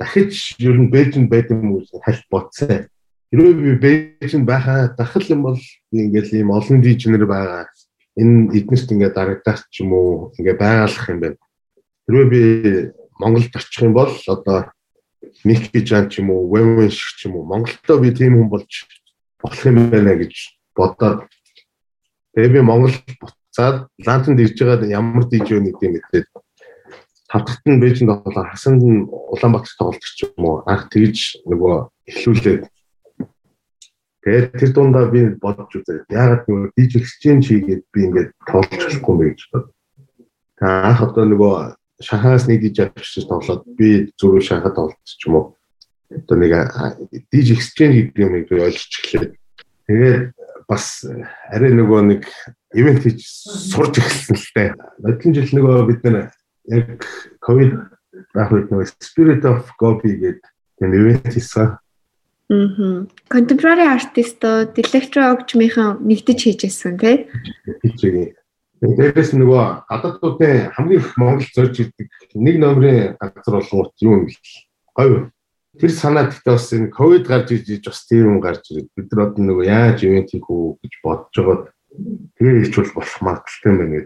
[0.00, 2.88] дахиж ер нь Бээжинд байдаг юм уу хальт бодсон.
[3.28, 3.72] Хэрвээ би
[4.24, 5.60] Бээжинд байхаа дахил юм бол
[5.92, 7.68] ингээл ийм олон дижнер байгаа.
[8.16, 11.38] Энэ эднэрт ингээд дарагдах ч юм уу ингээ байгалах юм байна.
[12.08, 12.42] Хэрвээ би
[13.20, 14.72] Монголд очих юм бол одоо
[15.44, 18.88] Ники Жан ч юм уу, Вэвэн шиг ч юм уу Монголдоо би тийм хүн болж
[19.42, 20.34] болох юм байна гэж
[20.76, 21.28] бодоод
[22.34, 26.26] тэгээ би Монголд буцаад Лантанд ирж байгаа ямар дижэ нэг тийм мэдээд
[27.30, 31.74] тавтагт нь Бээжинд болоо хасанд нь Улаанбаатар тоглолт ч юм уу анх тэгж нөгөө
[32.10, 32.62] эхлүүлээд
[34.26, 36.10] тэгээд тэр дундаа би бодож үзээ.
[36.10, 39.66] Яагаад нөгөө диж exchange хийгээд би ингээд тоглож болохгүй бэ гэж бод.
[40.58, 41.54] Та анх одоо нөгөө
[42.02, 45.46] шахаас нэг диж авчиж тоглоод би зүрх шахаад тоглолт ч юм уу.
[46.10, 46.52] Одоо нэг
[47.30, 49.32] диж exchange гэдэг юмыг ойлгож эхлээд
[49.86, 50.22] тэгээд
[50.66, 51.06] бас
[51.50, 52.22] арай нөгөө нэг
[52.74, 53.26] ивент хийж
[53.70, 54.70] сурж эхэлсэн л дээ.
[55.02, 56.30] Нодлон жил нөгөө бид нэр
[56.70, 57.06] яг
[57.42, 57.74] ковид
[58.34, 60.46] байх үед нэг Spirit of Gobi гэдэг
[60.78, 61.78] тийм ивент хийсэн.
[62.50, 63.06] Мм.
[63.30, 67.30] Contemporary artistууд электро огжмынхан нэгдэж хийжсэн тий.
[67.86, 68.34] Хийжээ.
[68.80, 74.34] Дээрээс нөгөө гадаадуудын хамгийн их Монгол зорж ирдэг нэг номерын газар болгоот юу юм бэ?
[74.96, 75.30] Говь.
[75.78, 79.30] Тэр санаа гэхдээ бас энэ ковид гарч иж бас тийм юм гарч ирээд бид нар
[79.30, 81.58] одоо нөгөө яаж ивент хийх үү гэж бодож байгаа.
[82.34, 84.00] Тэгээ хийчихвэл болох магадaltaй юм байна.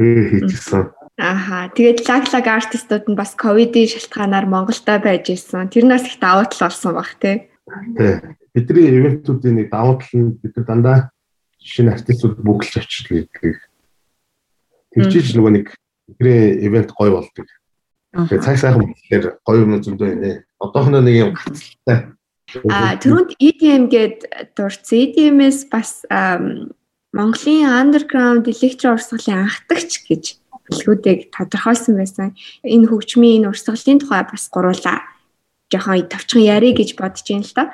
[0.00, 0.82] Тэгээ хийчихсэн.
[1.20, 1.68] Ааха.
[1.76, 5.68] Тэгээд лаглаг артистууд нь бас ковидын шалтгаанаар Монголдо байж исэн.
[5.68, 7.52] Тэр нас их давуу тал болсон баг тий.
[8.00, 8.16] Тий.
[8.56, 10.98] Бидний ивентүүдийн нэг давуу тал нь бид нар дандаа
[11.60, 13.60] шинэ артистууд бүгэлж авчирдаг гэдэг.
[14.96, 15.66] Тэгжиж нөгөө нэг
[16.08, 17.44] бидний ивент гоё болдог.
[18.16, 20.48] Тэгээд цаг сайхан болохоор гоё юм зөндөө байна.
[20.60, 22.12] Одоохоно нэг юм гацалтай.
[22.68, 24.18] А түрүүнд EDM гээд
[24.58, 24.98] дурдсан.
[24.98, 26.04] EDM-с бас
[27.10, 30.24] Монголын underground электро урсгалын анхдагч гэж
[30.70, 32.34] бэлгүүдийг тодорхойлсон байсан.
[32.62, 35.00] Энэ хөгжмийн энэ урсгалын тухай бас гуруула
[35.70, 37.64] жоохон товчхон ярих гэж бодож байна л да.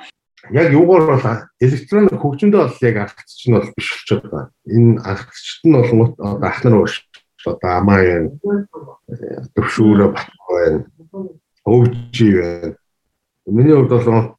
[0.52, 1.26] Яг юугаар бол
[1.60, 4.50] электрон хөгжмөндөө бол яг аргач нь бол биш болчиход байна.
[4.64, 6.94] Энэ аргачт нь бол одоо ах нар ууш
[7.44, 8.30] одоо амаа байна.
[9.56, 10.80] Төвшөөрө батгүй байна.
[11.66, 12.76] Байна.
[13.46, 14.36] Миний хувьд бол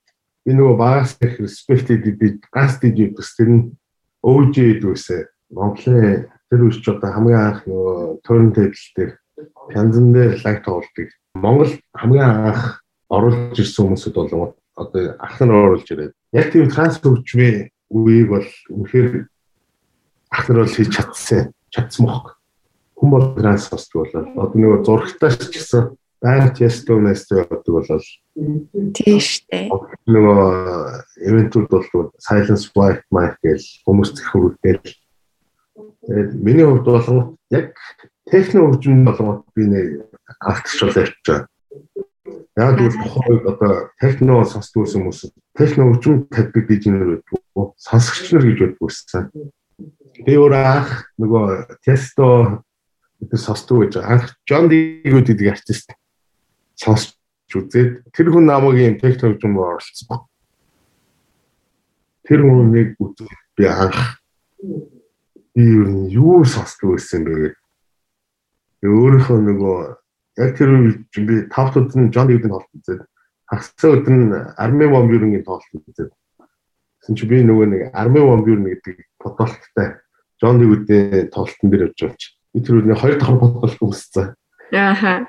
[0.47, 3.63] би нөгөө багаас их респектэд би ганц диж өгс тэр нь
[4.23, 9.11] өвжид үсэ Монголын тэр үеч одоо хамгийн анх нөгөө turntable дээр
[9.75, 15.87] пянзан дээр лайв тоглолтыг Монгол хамгийн анх оруулж ирсэн хүмүүсүүд бол одоо ах нар оруулж
[15.91, 19.27] ирээд яг тийм транс хөгжмийн үеийг бол үнэхээр
[20.31, 22.39] ах нар бол хийж чадсан чадсан мөх.
[22.95, 28.05] хүн болгоноос сонсдог болол одоо нөгөө зурагтаас ч гэсэн баян тесто мэстэ явдаг болол
[28.97, 29.77] тийш үү.
[30.09, 30.41] Нөгөө
[31.29, 34.81] ивентүүд бол silence white mic гэж хүмүүс зөвхөрүүлдэг.
[36.07, 37.77] Тэгээд миний хувьд бол яг
[38.25, 39.87] техно хөгжим болгоод би нэг
[40.41, 41.45] артчлал явчихсан.
[42.57, 47.65] Яг л тухайд одоо техно сонсдог хүмүүс техно хөгжим тавьдаг дижнер байдгүй.
[47.77, 49.29] Сонсогч нар гэж байсан.
[50.25, 52.65] Би өөр анх нөгөө тесто
[53.21, 55.93] гэдэг сонсдог гэж анх John Deere гэдэг артист
[56.77, 57.17] сонсч
[57.51, 60.25] үзээд тэр хүн намайг юм техно хөгжмөөр оролцсон.
[62.27, 64.21] Тэр хүнийг үзээд би анх
[65.57, 65.65] би
[66.13, 67.33] юу сонсдог байсан бэ
[68.77, 69.77] гэдэг өөрийнхөө нөгөө
[70.37, 73.01] яг тэр үед би тавт өдөр нь Джон Дэвидийн тоглолт үзээд
[73.49, 76.11] хагасаа өдөр нь Арми Вамбюрингийн тоглолт үзээд
[77.01, 79.97] гэсэн чи би нөгөө нэг Арми Вамбюрин гэдэг подолттой
[80.37, 84.35] Джон Дэвидийн тоглолтын дээр явж байгаа чи би тэр үний хоёр дахь подолт үзсэн.
[84.69, 85.25] Ааха.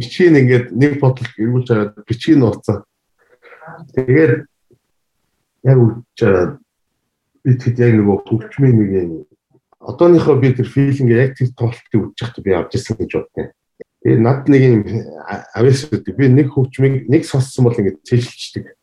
[0.00, 2.88] Бичгийн ингээд нэг подолт эргүүлж аваад бичгийн нууцсан.
[3.92, 4.48] Тэгээд
[5.68, 6.18] яг үуч
[7.44, 9.10] би тэгэд яг нөгөө хөгжмийн нэг юм
[9.80, 13.48] одооныхоо би тэр филинг яг тэр тоглолтыг үзэж байхдаа би авч ирсэн гэж боддیں۔
[14.04, 14.82] Тэгээ над нэг юм
[15.56, 18.76] авьяас үүдээ би нэг хөгжмийг нэг сонссон бол ингэ цэжилчдэг.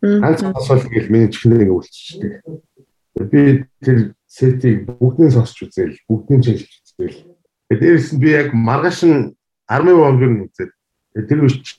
[0.00, 2.32] Ганц сонсвол ингээл миний чихнээ ингэ үлччихдэг.
[3.20, 3.40] Би
[3.84, 7.20] тэр сетийг бүгдийг сонсч үзээл, бүгдийг цэжилж үзээл.
[7.68, 9.36] Тэгээ дээрээс нь би яг маргааш нь
[9.68, 10.72] 10 вамбыг үзээд
[11.28, 11.76] тэр үеч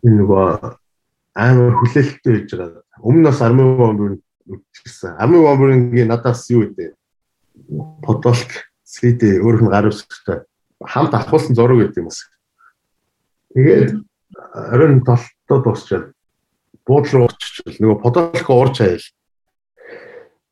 [0.00, 0.46] энэ нөгөө
[1.36, 2.82] амар хүлээлттэй байж байгаа.
[3.04, 5.16] Өмнө нь бас 10 вамбыг үзчихсэн.
[5.18, 6.94] Ами Вамбурингийн надаас юу гэдэг
[8.02, 8.50] подолк
[8.84, 10.42] CD өөрөх нь гар үсгтэй
[10.82, 12.26] хамт авахулсан зураг гэдэг юм бас.
[13.54, 13.90] Тэгээд
[14.74, 16.06] оройн толтоо дуусчаад
[16.86, 19.06] буудлын руу оччихвол нөгөө подолк уурч аял.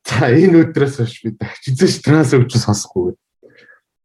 [0.06, 3.16] За энэ өдрөөс хойш би дахиж транс өгч сонсохгүй.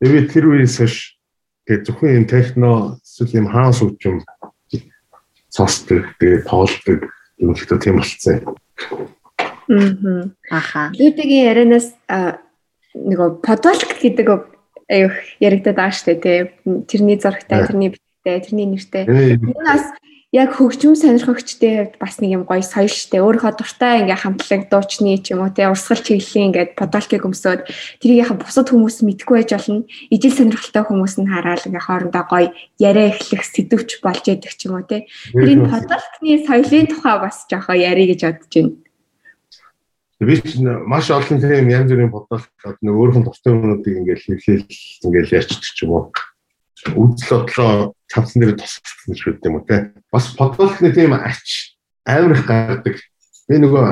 [0.02, 1.20] Тэгээд тэр үеэс хойш
[1.68, 2.70] тэгээд зөвхөн юм техно
[3.04, 4.24] эсвэл юм хаанс үгчм
[5.54, 7.00] сонсдог тэгээд тоглодог
[7.40, 8.38] юм ихтэй тийм болцсон.
[9.70, 10.32] Аа.
[10.50, 10.92] Аха.
[10.98, 11.94] Лүдэгийн ярианаас
[12.94, 14.28] нөгөө подолк гэдэг
[14.90, 16.40] аюух яригдаад байгаа штэ тий.
[16.90, 19.04] Тэрний зурагтай, тэрний биттэй, тэрний нэртэй.
[19.08, 19.86] Энэ бас
[20.34, 23.22] яг хөгжим сонирхогчтой бас нэг юм гоё соёл штэ.
[23.22, 27.70] Өөрөө дуртай ингээ хамтлаг дуучны ч юм уу тий урсгал чиглэлийн ингээд подолкийг өмсөөд
[28.02, 29.86] тэрийг яхаа бусад хүмүүс мэдгүй байж болно.
[30.10, 32.50] Ижил сонирхолтой хүмүүс нь хараад ингээ хоорондоо гоё
[32.82, 35.06] яриа эхлэх сэдвч болж яддаг ч юм уу тий.
[35.38, 38.74] Тэр энэ подолкны соёлын тухай бас жоохоо ярих гэж бодож байна.
[40.18, 40.42] Би
[40.90, 42.42] маш олон тийм янз бүрийн бодлол
[42.82, 44.66] нэг өөрхөн тустай хүмүүсийг ингээл нэглээл
[45.06, 46.10] ингээл ярьчих ч юм уу.
[46.92, 49.94] Үзэл бодлоо цавсан дээр тусалсан ч гэдэг юм уу те.
[50.12, 53.00] Бас бодлолны тийм ач амар их гардаг.
[53.48, 53.88] Би нөгөө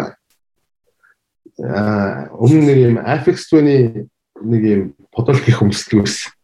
[1.64, 4.08] аа өмнө нэг юм Afix-ны
[4.44, 4.84] нэг юм
[5.16, 6.36] бодлол хийх өмсдөг байсан.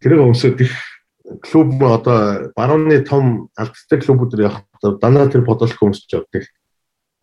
[0.00, 0.74] Тэрийг өмсөд их
[1.44, 6.48] клуб одоо барууны том алдтай клубүүд явах дандаа тэр бодлол өмсөж явдаг.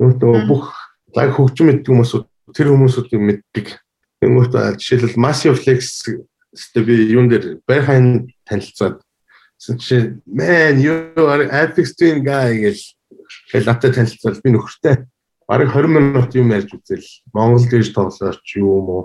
[0.02, 0.74] Өөртөө бүх
[1.15, 2.13] лайк хөгжим мэддэг хүмүүс
[2.58, 3.67] тэр хүмүүсүүдийг мэддэг.
[4.21, 6.06] Тэнгүүт жишээлбэл Massive Flex
[6.51, 9.01] гэдэг би юун дээр байхайн танилцаад
[9.79, 12.79] чи man you are Apex Twin guy гэж
[13.51, 14.95] тэгэл надад танилцвал би нөхөртэй
[15.47, 19.03] бараг 20 минут юм ярьж үзэл Монгол дэж тоглооч юм уу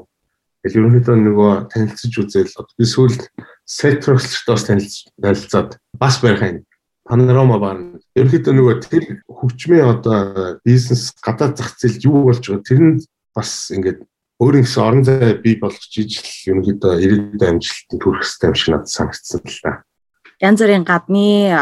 [0.62, 3.22] тэгэл ерөнхийдөө нөгөө танилцж үзэл би сүүлд
[3.66, 6.62] Setrox-тоос танилцаад бас байхайн
[7.06, 7.98] панорама байна.
[8.18, 13.02] Ерөнхийдөө нөгөө тэр хөгжмийн одоо бизнес гадаад зах зээлд юу болж байгаа тэр нь
[13.34, 14.02] бас ингээд
[14.36, 18.92] өөрийн гэсэн орон зай бий болгож ижил ерөнхийдөө ирээдүйн амжилтанд хүрэх хэрэгтэй юм шиг надад
[18.92, 19.72] санагдсан л да.
[20.44, 21.56] Янз бүрийн гадны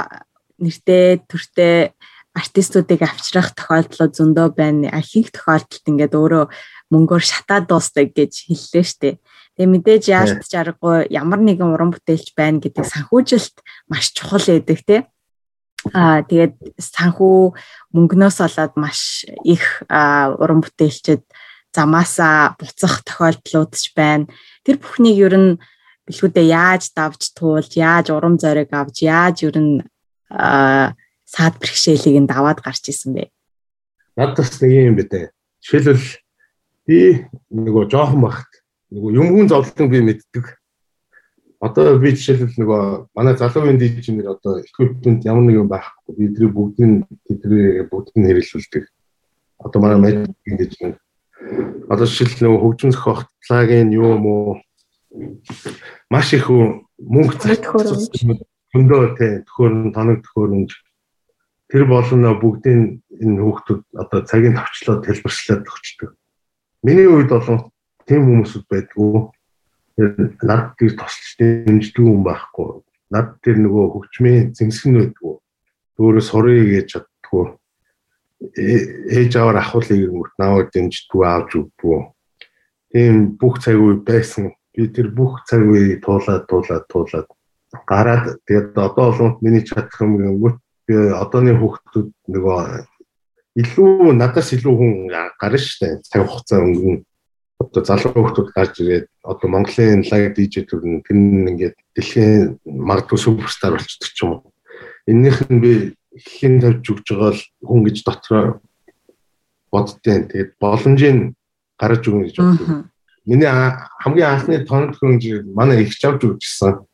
[0.58, 1.94] нэртэй төртэй
[2.34, 4.90] артистуудыг авчрах тохиолдлууд зөндөө байна.
[4.90, 6.44] Ихэнх тохиолдолд ингээд өөрөө
[6.90, 9.10] мөнгөөр шатаад дуустдаг гэж хэллээ штэ.
[9.54, 15.00] Тэгээ мэдээж яалтч аргагүй ямар нэгэн уран бүтээлч байна гэдэг санхүүжилт маш чухал байдаг тий.
[15.94, 17.54] Аа тэгээд санхүү
[17.94, 21.22] мөнгнөөс болоод маш их уран бүтээлчд
[21.74, 24.30] замаасаа буцах тохиолдлууд ч байна.
[24.62, 25.50] Тэр бүхнийг ер нь
[26.06, 29.82] бэлгүүдээ яаж давж туулж, яаж урам зориг авч, яаж ер нь
[30.30, 33.30] саад бэрхшээлийг нь даваад гарч исэн бэ?
[34.16, 35.34] Надад бас нэг юм битээ.
[35.60, 36.10] Жишээлбэл
[36.86, 36.98] би
[37.50, 38.62] нөгөө жоохон бахт
[38.94, 40.44] нөгөө юмгүн зовлон би мэддэг
[41.64, 42.82] одоо би жишээлбэл нөгөө
[43.16, 48.84] манай залуучууд дижнер одоо equipment ямар нэг юм байхгүй бидний бүгдийг тэдний бүгдийг хэрэглүүлдэг.
[49.64, 50.28] Одоо манай медиа
[50.60, 51.00] дижнер
[51.92, 54.48] одоо жишээл нөгөө хөгжим зохиох плагин юу юм уу
[56.10, 57.34] маш их мөнгө
[58.74, 60.70] зөндөө тий төхөөрөм тоног төхөөрөмж
[61.70, 66.10] тэр болно бүгдийн энэ хүүхдүүд одоо цагийн төвчлөө тэлбэрчлээд өгчдөг.
[66.86, 67.70] Миний үед бол
[68.06, 69.14] тийм хүмүүсүүд байдгүй
[70.42, 72.82] над тэр тусалж дэмждэг юм байхгүй.
[73.14, 75.34] Над тэр нөгөө хөгжмийн зэмсэг нь байдгүй.
[75.98, 77.58] Өөрөө сурыг гэж чаддгүй.
[78.40, 82.00] Ээж аваар ахуулыг мөрт наваа дэмждэггүй аавж өгдөггүй.
[82.92, 84.52] Тийм бүх цаг үе байсан.
[84.74, 87.28] Би тэр бүх цаг үе туулаад туулаад туулаад
[87.86, 92.60] гараад тэгээд одоо болон миний чадах юм гингүүт би одооны хүүхдүүд нөгөө
[93.62, 94.94] илүү надаас илүү хүн
[95.40, 97.02] гарна штэ цаг хугацаа өнгөрнө
[97.62, 103.18] одоо залуу хүмүүс гарч ирээд одоо Монголын лайв DJ төрн тэр нь ингээд дэлхийн магадгүй
[103.18, 104.42] суперстар болчихдог ч юм.
[105.06, 105.72] Эннийх нь би
[106.14, 108.44] хэн тавьж өгж байгаа л хүн гэж дотроо
[109.72, 111.34] боддیں۔ Тэгээд боломжийг
[111.78, 112.68] гаргаж өгнө гэж боддог.
[113.26, 113.50] Миний
[114.02, 116.84] хамгийн анхны тоног хөрөнгө манай их чавж өгчихсэн.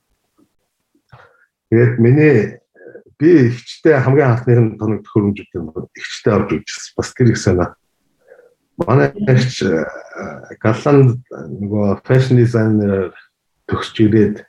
[1.69, 2.61] Тэгээд миний
[3.19, 6.95] би ихчтэй хамгийн анхны тоног хөрөнгө өгдөг ихчтэй авч өгчихсэн.
[6.97, 7.77] Бас тэр их санаа
[8.87, 9.85] манай ихч э,
[10.61, 13.13] Галланд нөгөө фэшн дизайнер
[13.69, 14.45] төгсч ирээд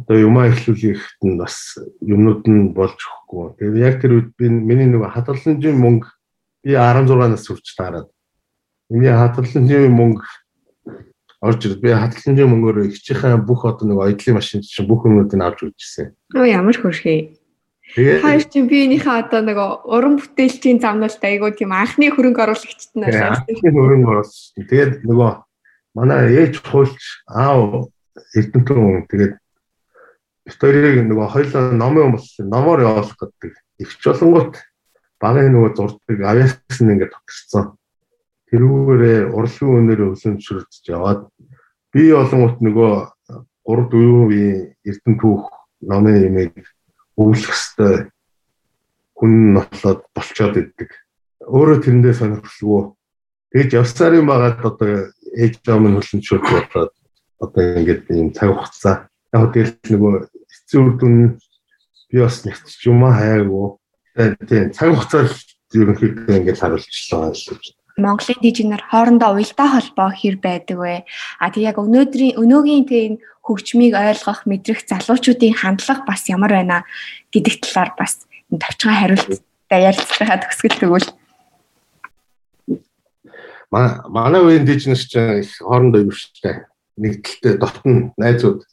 [0.00, 3.60] одоо юмаа эхлүүлэхэд нь бас юмнууд нь болж өгөхгүй.
[3.60, 6.08] Тэгээд яг тэр үед би миний нөгөө хадгаламжийн мөнгө
[6.64, 8.08] би 16 нас хүрч таарад.
[8.88, 10.24] Миний хадгаламжийн мөнгө
[11.44, 15.68] орж ирд би хадгаламжийн мөнгөөр ихчийнхээ бүх одоо нөгөө оюутлын машин чинь бүх юмнуудыг авч
[15.68, 16.16] үзчихсэн.
[16.36, 17.36] Оо ямар хөрхий.
[17.96, 23.34] Хоёр чинь биенийхээ одоо нэг уран бүтээлчийн замналт айгуу тийм анхны хөрөнгө оруулагчт нь байна.
[23.34, 24.54] Анхны хөрөнгө оруулагч.
[24.54, 25.30] Тэгээд нөгөө
[25.98, 27.90] манай ээж хуульч аав
[28.36, 29.34] эрдэнтэн тэгээд
[30.48, 33.52] историйг нөгөө хоёлоо номын болсон номоор явуулах гэдэг.
[33.80, 34.56] Игч болонгот
[35.20, 37.76] багын нөгөө зурдаг авиасан ингээд тогтсон.
[38.50, 41.28] Тэрүүгээрээ урлагийн өнөр өвлөмжшөрдөж яваад
[41.92, 42.92] би болонгот нөгөө
[43.68, 45.44] 3 4 үеийн эрдэнэ түүх
[45.84, 46.56] номын имийг
[47.20, 48.08] өвлөх хэвээр
[49.20, 50.90] хүн нь болоод болцоод идэг.
[51.44, 52.82] Өөрөө тэрэндээ сонирхолгүй.
[53.52, 56.92] Тэгж явсаар юм байгаад одоо ээж аав минь хөлнчүүд болоод
[57.44, 59.09] одоо ингээд ийм цаг хугацаа.
[59.30, 61.16] Яг тэгэл нөгөө эцсийн үр дүн
[62.10, 63.66] би бас нэгч юм хаяагүй.
[64.48, 65.30] Тийм цаг хугацаа
[65.74, 67.64] ерөнхийдөө ингээд харуулчихлаа л гэж.
[68.00, 71.04] Монголын дижинер хоорондоо уялдаа холбоо хэр байдаг вэ?
[71.38, 73.12] А тэг яг өнөөдрийн өнөөгийн тийм
[73.44, 76.82] хөгжмийг ойлгох, мэдрэх залуучуудын хандлага бас ямар байна
[77.30, 81.08] гэдэг талаар бас энэ тавчхан хариулттай ярилцлагаа төгсгөл тэгвэл
[83.70, 86.66] манай үеийн дижнес ч их хоорондоо юу штэ.
[86.98, 88.66] Нэг талтай дотн найзууд.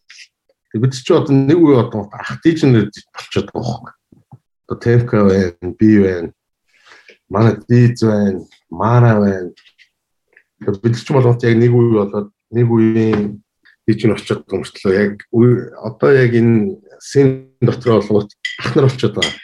[0.78, 3.92] Бид ч одоо нэг үе одоо ах дижнер болчиход байгаа хөө.
[4.68, 6.32] Одоо темка байна, би байна.
[7.30, 9.52] Манай диз байна, мара байна.
[10.62, 13.42] Бид ч болгоомж яг нэг үе болоод нэг үеийн
[13.88, 19.36] хийж нь очиод өмчлөө яг одоо яг энэ син дотор болгоод ах нар болчиход байгаа.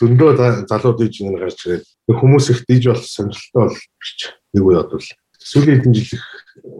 [0.00, 0.30] Зөндөө
[0.68, 4.18] залууд хийж нэг гарч ирээд хүмүүс их диж бол сонирхолтой бол бич
[4.56, 5.08] нэг үе бодвол
[5.42, 6.24] сүүлийн хэдэн жил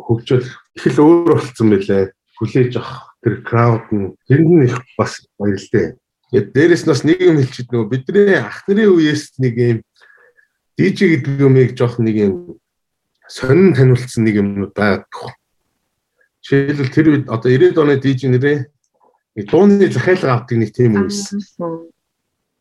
[0.09, 2.13] хөгжөөл их л өөр болсон байлээ.
[2.39, 5.97] Хүлээж авах тэр крауд нь тэнд нь их бас баярлалаа.
[6.31, 9.79] Тэгээд дээрэс нь бас нэг юм хэлчихэд нөгөө бидний ах нарын үеэс нэг юм
[10.77, 12.35] DJ гэдэг юмыг жоох нэг юм
[13.31, 15.33] сонин таниулсан нэг юмнууд байгаа
[16.43, 18.67] Жишээлбэл тэр үед одоо 90-ад оны DJ нэрээ
[19.47, 21.39] дууны захиалга авдаг нэг тийм юм байсан.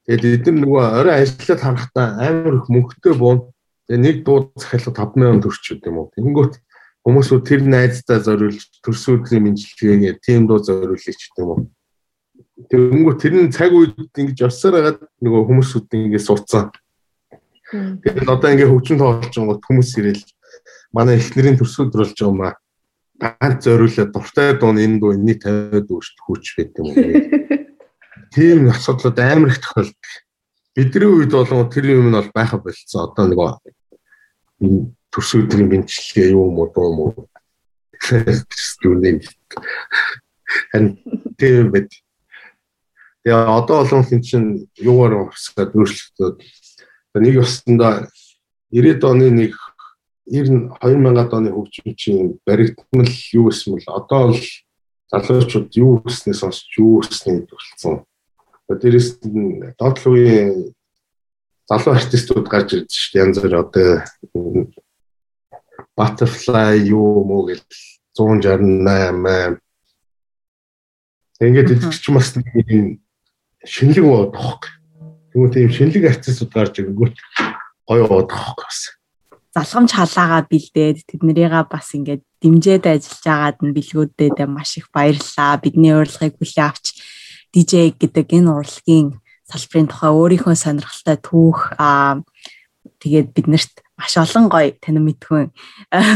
[0.05, 3.49] Тэгээд эдгээр нөгөө орой ажиллаад харахтаа амар их мөнгөтэй буун.
[3.89, 6.13] Тэгээд нэг дуу захиалга 5000 төгрөч юм уу.
[6.13, 6.53] Тэнгүүт
[7.01, 11.61] хүмүүсүүд тэр найздаа зориулж төрсөдлийн мэдлэгээ тийм дуу зориулж ч юм уу.
[12.69, 16.69] Тэнгүүт тэр нь цаг үед ингэж явсаар хагаад нөгөө хүмүүсүүд ингэ суудсан.
[17.73, 20.21] Тэгээд одоо ингэ хөгжин тоолж байгаа хүмүүс ирэл
[20.93, 22.53] манай эхнэрийн төрсөд болж байгаа юм аа
[23.21, 27.01] ганц зориулаад дуртай дуун энэ дуу энэний 50 дүүшт хүч байт юм уу.
[28.33, 30.11] Тийм асуудлууд амар их тохиолддог.
[30.75, 33.09] Бидний үед болон тэр юм нь бол байха болцсон.
[33.09, 33.39] Одоо нэг
[35.11, 37.27] төрс өдрийн бэнчлэгээ юу юм уу дуу уу.
[38.83, 39.21] Юунэ.
[40.71, 40.85] Хэн
[41.37, 41.91] тийм байт.
[43.23, 44.43] Тэгээ одоо болон хин чин
[44.79, 46.41] юугаар усгаад өөрчлөлтөд
[47.21, 48.07] нэг ёстонда
[48.73, 49.53] 90-ад оны нэг
[50.25, 54.41] 90 2000-ад оны хөгжимчийн баригдмал юу гэсэн бол одоо л
[55.11, 58.07] залуучууд юу гэснээ сонсч юу гэснээ болсон.
[58.71, 60.51] Дээрээс нь доотлын үеийн
[61.67, 63.21] залуу артистууд гарч ирж шүү дээ.
[63.21, 63.89] Янз бүр одоо
[65.97, 67.63] Butterfly юу муу гэл
[68.15, 69.59] 168
[71.41, 72.47] Ингээд идэгч бас нэг
[73.65, 74.61] шинэлэг бодох.
[75.33, 77.15] Тэгмээ тийм шинэлэг артистууд гарч ирэнгүүт
[77.89, 79.01] гоё бодох гэсэн
[79.51, 85.59] залгамж халаагаа бэлдээд тэднэрийгээ бас ингээд дэмжээд ажиллаж байгаад нь бэлгүүдэд маш их баярлалаа.
[85.59, 86.95] Бидний урилгыг хүлээн авч
[87.51, 92.23] DJ гэдэг энэ урлагийн салбарын тухай өөрийнхөө сонирхолтой түүх аа
[93.03, 95.53] тэгээд биднэрт маш олон гоё танин мэдхүйн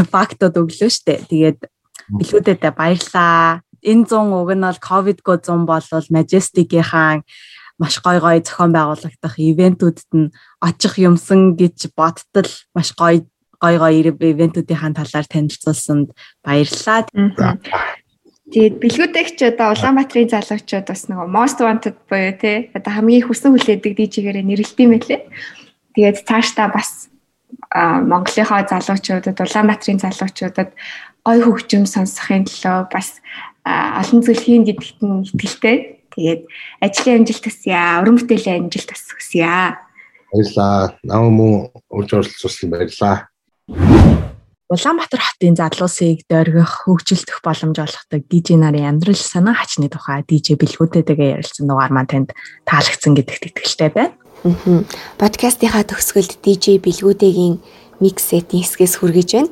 [0.10, 1.30] фактууд өглөө штэ.
[1.30, 1.70] Тэгээд
[2.10, 3.62] Билгүүдэд баярлаа.
[3.86, 7.22] Энэ 100 уг нь бол ковидго 100 болвол Majestic-ийн
[7.78, 10.32] маш гой гой зохион байгуулагдах ивентүүдэд нь
[10.62, 13.26] очих юмсан гэж бодтол маш гой
[13.62, 16.14] гой гой ивентүүдийн талаар танилцуулсанд
[16.46, 17.06] баярлалаа.
[18.46, 23.94] Тэгээд бэлгүүдэгч одоо Улаанбаатарын залуучууд бас нөгөө most wanted буюу те одоо хамгийн хүсэн хүлээдэг
[23.98, 25.22] дижигээр нэрлэлт юм байлээ.
[25.98, 27.10] Тэгээд цаашдаа бас
[27.76, 30.70] Монголынхоо залуучуудад Улаанбаатарын залуучуудад
[31.26, 33.20] ой хөгжим сонсохын төлөө бас
[33.66, 35.78] олон зүйл хийн гэдэгт нь итгэлтэй.
[36.16, 36.42] Тэгээд
[36.86, 38.00] ажлын амжилт төсөё.
[38.02, 39.76] Уран бүтээлийн амжилт төсөё.
[40.32, 40.96] Баярлаа.
[41.04, 41.54] Намаа мөн
[41.90, 43.28] урьж оролцуулсан баярлаа.
[44.66, 51.38] Улаанбаатар хотын залуусыг дөргих хөгжилтөх боломж олгодог DJ нарын амьдрал санаа хачны тухай DJ бэлгүүдэтэйгээ
[51.38, 52.30] ярилцсан дугаар маань танд
[52.66, 54.18] таалагдсан гэдэгт итгэлтэй байна.
[54.46, 57.58] Подкастынхаа төгсгөлд DJ бэлгүүдэгийн
[57.98, 59.50] микс сетийн хэсгээс хүргэж байна.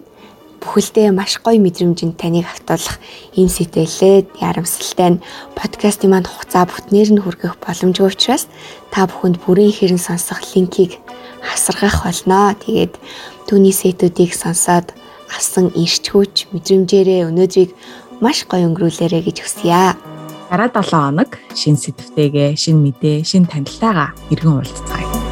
[0.61, 3.01] Бүхэлдээ маш гоё мэдрэмжинд таныг автуулах
[3.33, 5.23] ийм сэтэлээд ярамсалтай нь
[5.57, 8.45] подкастын маань хугацаа бүтнээр нь хүргэх боломжгүй учраас
[8.93, 11.01] та бүхэнд бүрэн хэрэн сонсох линкийг
[11.41, 12.53] хасаргах болно.
[12.53, 12.93] Тэгээд
[13.49, 14.93] түүний сетүүдийг сонсоод
[15.33, 17.73] авсан ирчгүүч мэдрэмжээрээ өнөөдрийг
[18.21, 20.12] маш гоё өнгөрүүлээрэ гэж хүсье.
[20.53, 25.22] Дараа 7 хоног шин сэдвтэйгээ, шин мэдээ, шин танилтайгаа иргэн уулзцаая.